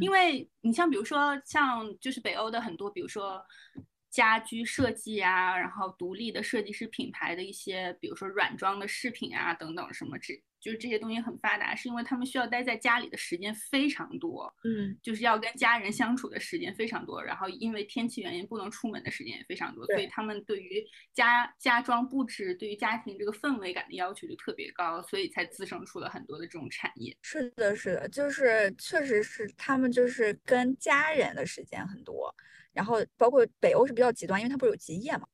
[0.00, 3.44] 因为你像比如说像就是北欧的很多，比如说
[4.10, 10.34] 家居设计啊，然后独立的设计师品牌的一些，比如说软装的饰品啊等等什么这。
[10.66, 27.16] 就是这些东西很发达，是因为他们需要待在家里的时间非常多，嗯，就是要跟家人相处的时间非常多，然后因为天气原因不能出门的时间也非常多，所以他们对于家家装布置、对于家庭这个氛围感的要求就特别高，所以才滋生出了很多的这种产业。
[27.22, 32.34] 是的，是的，就是确实是他们就是跟家人的时间很多，
[32.72, 35.28] 然后包括北欧是比较极端，因为它不是有极夜嘛。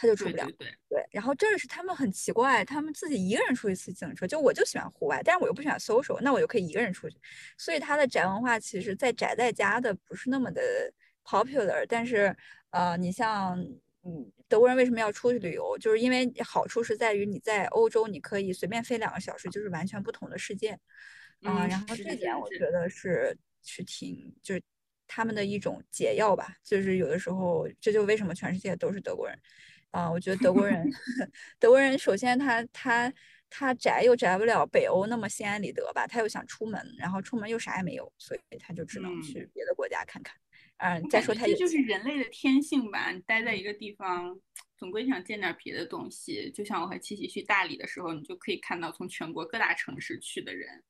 [0.00, 7.18] 他就出不了，对对，然后这是他们很奇怪，他们自己一个人出去骑自行车，就我就喜欢户外，但是我又不喜欢 social，那我就可以一个人出去，
[7.58, 10.62] 所以他的宅文化其实，在宅在家的不是那么的
[11.24, 12.32] popular，但是
[12.70, 13.58] 呃，你像
[14.04, 20.78] 嗯，德国人为什么要出去旅游，就是因为好处是在于你在欧洲你可以随便飞两个小时，就是完全不同的世界，
[21.42, 24.62] 啊，然后这点我觉得是是挺就是
[25.08, 29.36] 他们的一种解药吧，就是有的时候这就为什么全世界都是德国人。
[29.90, 30.86] 啊，我觉得德国人，
[31.58, 33.12] 德国人首先他他
[33.48, 40.36] 他宅又宅不了北欧那么心安理得吧，他又想出门，然后出门又啥也没有，所以他就只能去别的国家看看。
[40.78, 44.38] 嗯，再说他这就是人类的天性吧，待在一个地方，
[44.76, 46.52] 总归想见点别的东西。
[46.52, 50.84] 就像我和七七去大理的时候，你就可以看到从全国各大城市去的人，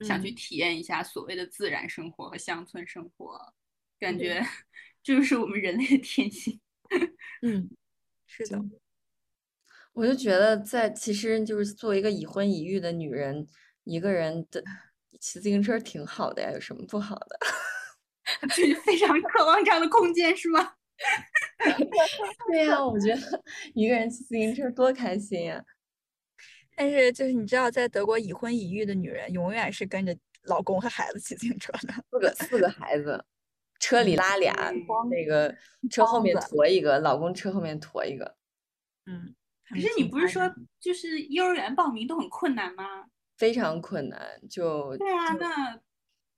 [0.00, 3.40] 想去体验一下所谓的自然生活和乡村生活，
[3.98, 4.44] 感觉
[5.02, 6.60] 这 就是我们人类的天性。
[7.40, 7.70] 嗯，
[8.26, 8.60] 是的。
[9.92, 13.46] 我就觉得，在其实就是作为一个已婚已育的女人，
[13.84, 14.62] 一个人的
[15.20, 17.38] 骑自行车挺好的呀，有什么不好的？
[18.48, 20.74] 就是非常渴望这样的空间，是吗？
[22.50, 23.42] 对呀，我觉得
[23.74, 25.62] 一个人骑自行车多开心呀！
[26.76, 33.24] 但是就是你知道，在德国已婚已育的女人永远是跟着老公和孩子骑自行车的，四个四个孩子，
[33.84, 34.72] 车里拉俩，
[35.10, 35.54] 那个
[35.90, 38.34] 车后面驮一个，老公车后面驮一个。
[39.04, 39.34] 嗯，
[39.68, 42.82] 可是你不是说就是幼儿园报名都很困难吗？
[43.36, 45.78] 非常困难，就对啊，那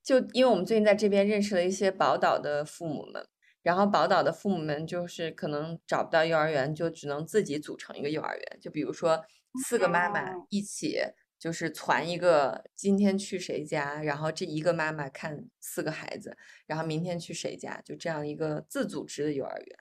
[0.03, 3.25] 就因为我们最近在这边认识了一些宝岛的父母们。
[3.63, 8.59] 然后宝岛的父母们就是可能找不到幼儿园，就只能自己组成一个幼儿园。
[8.61, 9.25] 就比如说
[9.69, 10.21] 四个妈妈
[10.51, 10.99] 一起，
[11.47, 16.37] 就是传一个今天去谁家，然后这一个妈妈看四个孩子，
[16.67, 19.79] 然后明天去谁家，就这样一个自组织的幼儿园。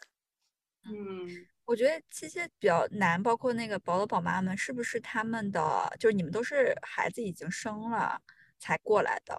[0.83, 1.27] 嗯，
[1.65, 8.21] 我觉得这些比较难，包括那个宝岛宝妈们，是不是他们的就是你们都是孩子已经生了
[8.59, 9.35] 才过来的？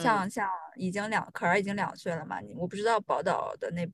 [0.00, 3.88] 像像已经两可儿已经两岁了嘛，我不知道宝岛的那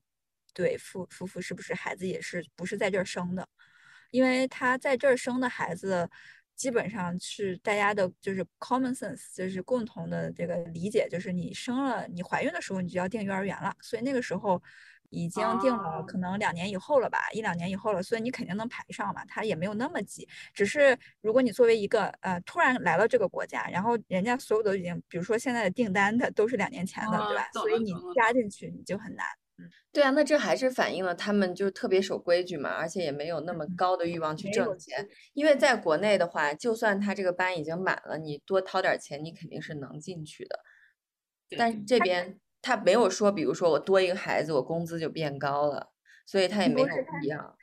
[0.51, 3.47] 对夫夫妇是不是孩子也是不是在这儿生的，
[4.09, 6.09] 因为他在这儿生的孩子
[6.57, 14.61] 基本上是大家的就是 common sense，就是共同的这个理解，就是你生了你怀孕的时候你就要订幼儿园了，所以那个时候。
[15.09, 19.23] 已经定了，可能两年以后了吧，一两年以后了，所以你肯定能排上嘛。
[19.23, 27.47] 他也没有那么急，只是如果你作为一个呃突然来了这个国家，然后人家所有的已经，比如说现在的订单的都是两年前的，对吧？
[27.53, 29.25] 所以你加进去你就很难。
[29.59, 35.07] 嗯，对啊，那这还是反映了他们就特别守规矩嘛，而且也没有那么高的欲望去挣钱。
[35.33, 40.59] 因为在国内的话，就算他这个班已经满了，你多掏点钱，你肯定是能进去的。
[41.57, 42.39] 但是这边。
[42.59, 45.91] 他没有说，比如说我多一个孩子，我工资就变高了，
[46.25, 46.87] 所以他也没有
[47.23, 47.55] 一样。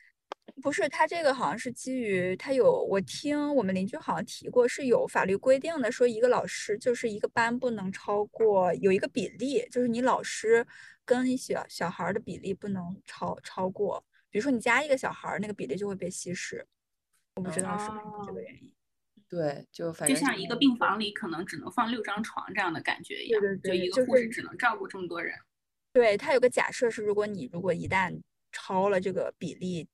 [0.63, 10.67] 不是他这个好像是基于他有，我听我们邻居好像提过，是有法律规定的，说一个老师就是一个班不能超过有一个比例，就是你老师
[11.05, 16.67] 跟小小孩的比例不能超超过，比如说你加一个小孩，那个比例就会被稀释。
[17.37, 18.73] 我不知道是不是这个原因。
[19.29, 25.35] 对，就反正就像一个病房里可能只能放六张床这样的感觉一样，就一个护士只能照顾这么多人。
[25.93, 28.17] 对他有个假设是，如果你如果一旦
[28.53, 29.89] 超了这个比例，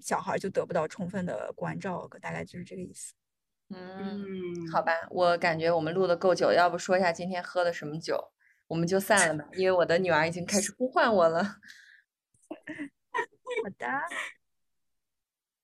[0.00, 3.12] 小孩就得不到充分的关照，大概就是这个意思。
[3.70, 8.32] 嗯，好吧，我感觉我们录的够久，要不说一下今天喝的什么酒，
[8.66, 11.42] 我们就散了吧，因为我的女儿已经开始呼唤我了。
[13.64, 13.86] 好的。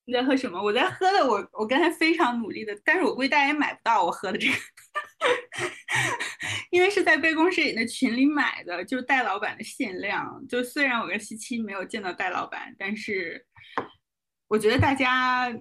[0.07, 0.59] 你在喝什么？
[0.63, 4.55] 我在喝的，我我刚才非常努力的，但是我估计大家也买不到我喝的这个，
[6.71, 10.43] 因为是在杯弓蛇影的群里买的，就是戴老板的限量。
[10.49, 13.47] 就虽然我跟西七没有见到戴老板，但是
[14.49, 15.55] 我觉得大家。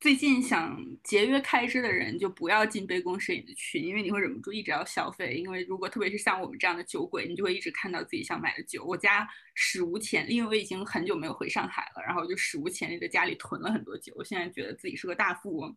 [0.00, 5.34] 最近想节约开支的人就不要进杯弓蛇影的群，因为你会忍不住一直要消费。
[5.34, 8.82] 因为如果特别是像我们这样的酒鬼，你就会一直看到自己想买的酒。
[8.82, 14.10] 我家史无前例，因为我已经很久没有回上海了，然后就史无前例的家里囤了很多酒。
[14.16, 15.76] 我现在觉得自己是个大富翁。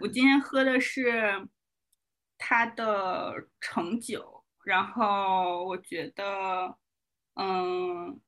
[0.00, 1.48] 我今天喝的是
[2.38, 6.78] 他的橙酒，然后我觉得，
[7.34, 8.20] 嗯。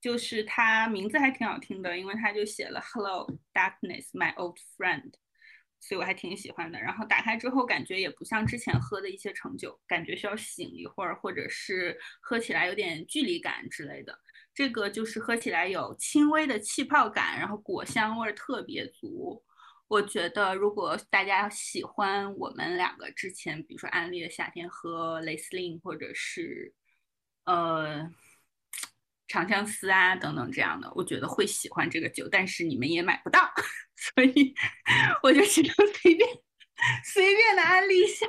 [0.00, 5.12] 就是它名字还挺好听的，因为它就写了 “Hello Darkness, my old friend”，
[5.80, 6.78] 所以我还挺喜欢的。
[6.80, 14.16] 然后打开之后，感觉也不像之前喝的一些成酒，感觉需要醒一会儿，或者是喝起来有点距离感之类的。
[14.54, 19.42] 这个就是喝起来有轻微的气泡感，然后果香味特别足。
[19.88, 26.72] 我觉得如果大家喜欢我们两个之前，比如说安利的夏天喝雷司令，或者是
[27.44, 28.08] 呃。
[29.28, 33.48] 长相思啊，等等这样的，我觉得会喜欢这个酒，但是你们也买不到，
[33.94, 34.54] 所以
[35.22, 35.70] 我就只能
[36.02, 36.28] 随便
[37.04, 38.26] 随便的安利一下。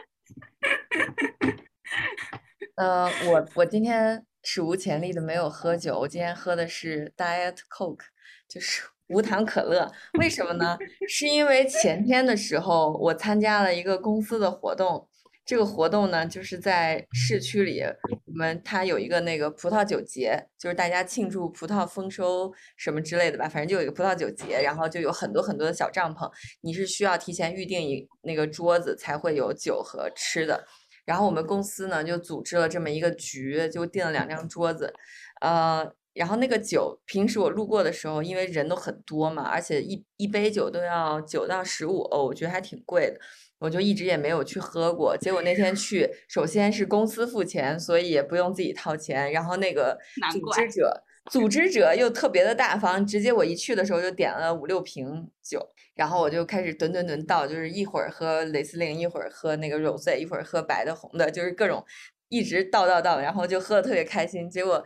[2.76, 8.06] 呃，我我今天史无前例的没有喝酒，我今天喝的是 Diet Coke，
[8.48, 9.92] 就是无糖可乐。
[10.20, 10.78] 为什么呢？
[11.08, 15.09] 是因为前天的时候我参加了一个公司的活动。
[15.50, 26.32] 这个活动呢，就是在市区里，我们它有一个那个葡萄酒节，就是大家庆祝葡萄丰收什么之类的吧，反正就有一个葡萄酒节，然后就有很多很多的小帐篷，
[26.62, 30.68] 你是需要提前预定一那个桌子才会有酒和吃的。
[31.04, 34.94] 然后我们公司呢就组织了这么一个局，就订了两张桌子，
[35.42, 43.20] 呃，然后那个酒，平时我路过的时候，因为人都很多嘛，而且一一杯酒都要九到十五欧，我觉得还挺贵的，
[43.60, 45.16] 我就一直也没有去喝过。
[45.18, 49.32] 结果那天去，首先是公司付钱，所以也不用自己掏钱。
[49.32, 49.98] 然后那个
[50.32, 55.60] 组织者，组织者又特别的大方，直接我一去的时候就点了五六瓶酒，
[55.96, 61.86] 然后我就开始吨吨吨倒，就是一会儿喝雷司令，一会儿喝那个 rose，一会儿喝白的、红的，就是各种
[62.30, 64.50] 一直倒倒倒，然后就喝的特别开心。
[64.50, 64.84] 结果。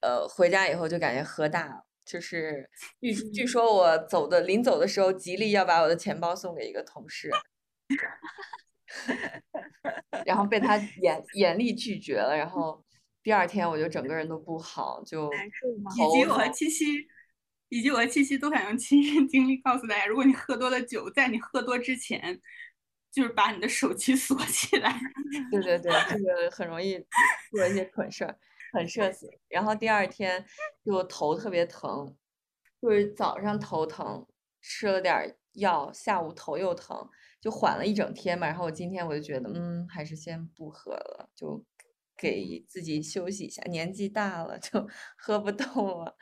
[0.00, 2.70] 呃，回家以后就感觉喝大了，就是
[3.02, 7.28] 据据说我走的临走的时候，极力要把我的钱包送给一个同事，
[10.26, 12.36] 然后被他严严厉拒绝了。
[12.36, 12.84] 然后
[13.22, 16.84] 第二天我就整个人都不好，就以及我和七七，
[17.68, 22.40] 以及我和七七都想用亲身经历告诉大家：如果你喝多了酒，在你喝多之前，
[23.10, 24.98] 就是把你的手机锁起来。
[25.50, 26.98] 对对对，这个很容易
[27.50, 28.38] 做一些蠢事儿。
[28.70, 30.44] 很社死，然后第二天
[30.84, 32.14] 就头特别疼，
[32.82, 34.26] 就是早上头疼，
[34.60, 37.08] 吃了点药，下午头又疼，
[37.40, 38.46] 就缓了一整天嘛。
[38.46, 41.64] 然后我今天我就觉得，嗯，还是先不喝了，就
[42.16, 43.62] 给自己休息一下。
[43.64, 46.16] 年纪大了就 喝不动了。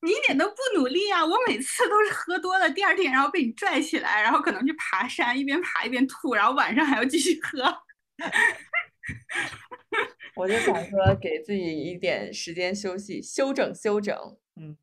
[0.00, 1.26] 你一点都不努力啊！
[1.26, 7.82] 我每次都是喝多了，第二天然后被你拽起来，然后可能去爬山，一边爬一边吐，然后晚上还要继续喝。
[10.36, 14.16] 我就想说，给自己一点时间休息、休整、休整。
[14.54, 14.78] 嗯，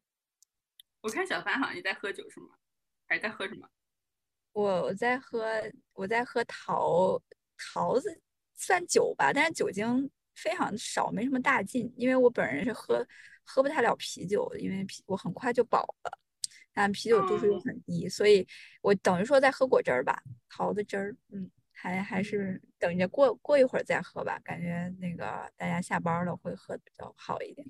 [1.00, 2.48] 我看小凡好像也在喝酒，是吗？
[3.08, 3.70] 还是在喝什么？
[4.56, 5.45] 我我在喝，
[5.91, 7.22] 我在喝桃
[7.58, 8.22] 桃子，
[8.56, 11.93] 算酒吧，但是酒精非常少，没什么大劲。
[11.97, 13.06] 因为我本人是喝
[13.43, 16.20] 喝不太了啤酒，因为啤我很快就饱了，
[16.74, 18.47] 但啤酒度数又很低，所以
[18.82, 21.16] 我等于说在喝果汁儿吧，桃子汁儿。
[21.32, 21.51] 嗯。
[21.78, 27.70] 还还是等着过过一会儿再喝吧，感觉那个大家下班了会喝比较好一点。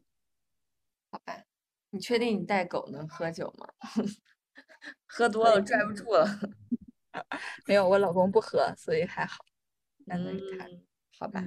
[1.09, 1.43] 好吧，
[1.89, 3.67] 你确定你带狗能喝酒吗？
[5.05, 6.27] 喝多了拽不住了。
[7.65, 9.45] 没有，我老公不喝，所以还好。
[10.05, 10.69] 难得一看，
[11.19, 11.43] 好吧。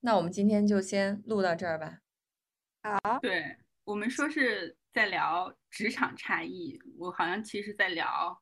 [0.00, 1.98] 那我们今天就先录到这儿吧。
[2.82, 3.18] 好。
[3.20, 8.40] 对我们说是在聊职场差异，我好像其实在聊。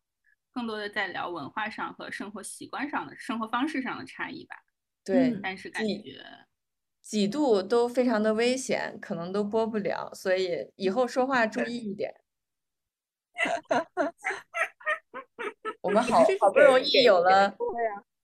[0.53, 4.57] 更多的在聊文化上和生活习惯上的生活方式上的差异吧。
[5.05, 6.21] 对，但是感觉
[7.01, 12.13] 几度都非常的危险，可能都播不了，所以以后说话注意一点。
[15.83, 17.57] 我们好好不容易有了，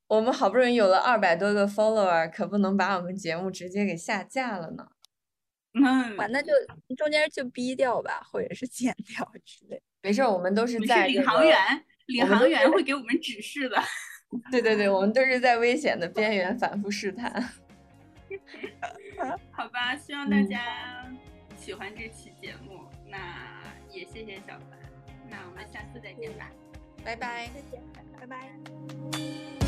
[0.08, 4.88] 我们好不容易有了二百多个 follower，可不能把我们节目直接给下架了呢。
[5.74, 6.52] 嗯，那就
[6.96, 9.82] 中间就逼掉吧，或者是剪掉之类。
[10.02, 11.58] 没事，我们都是在领航员。
[12.06, 13.76] 领航员会给我们指示的。
[14.50, 17.32] 对对对，我们都是在危险的边缘反复试探。
[19.50, 21.10] 好吧，希望大家
[21.56, 22.80] 喜欢这期节目。
[23.08, 23.18] 那
[23.90, 24.85] 也谢谢小凡。
[25.30, 26.50] 那我们下次再见吧，
[27.04, 27.82] 拜拜，再见，
[28.18, 29.65] 拜拜。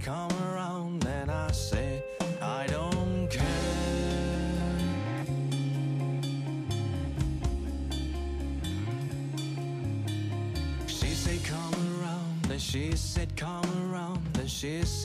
[0.00, 2.02] come around then I say
[2.40, 3.46] I don't care.
[10.86, 15.01] She said come around then she said come around then she said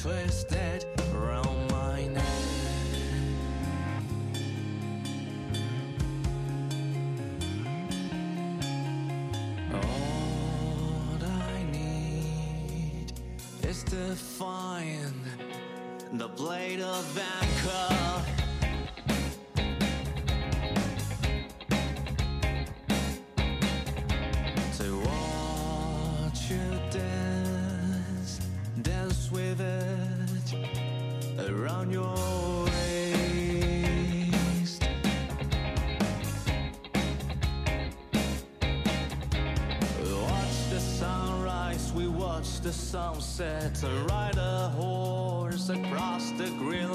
[0.00, 0.59] twist
[42.90, 46.89] sunset, ride a horse across the green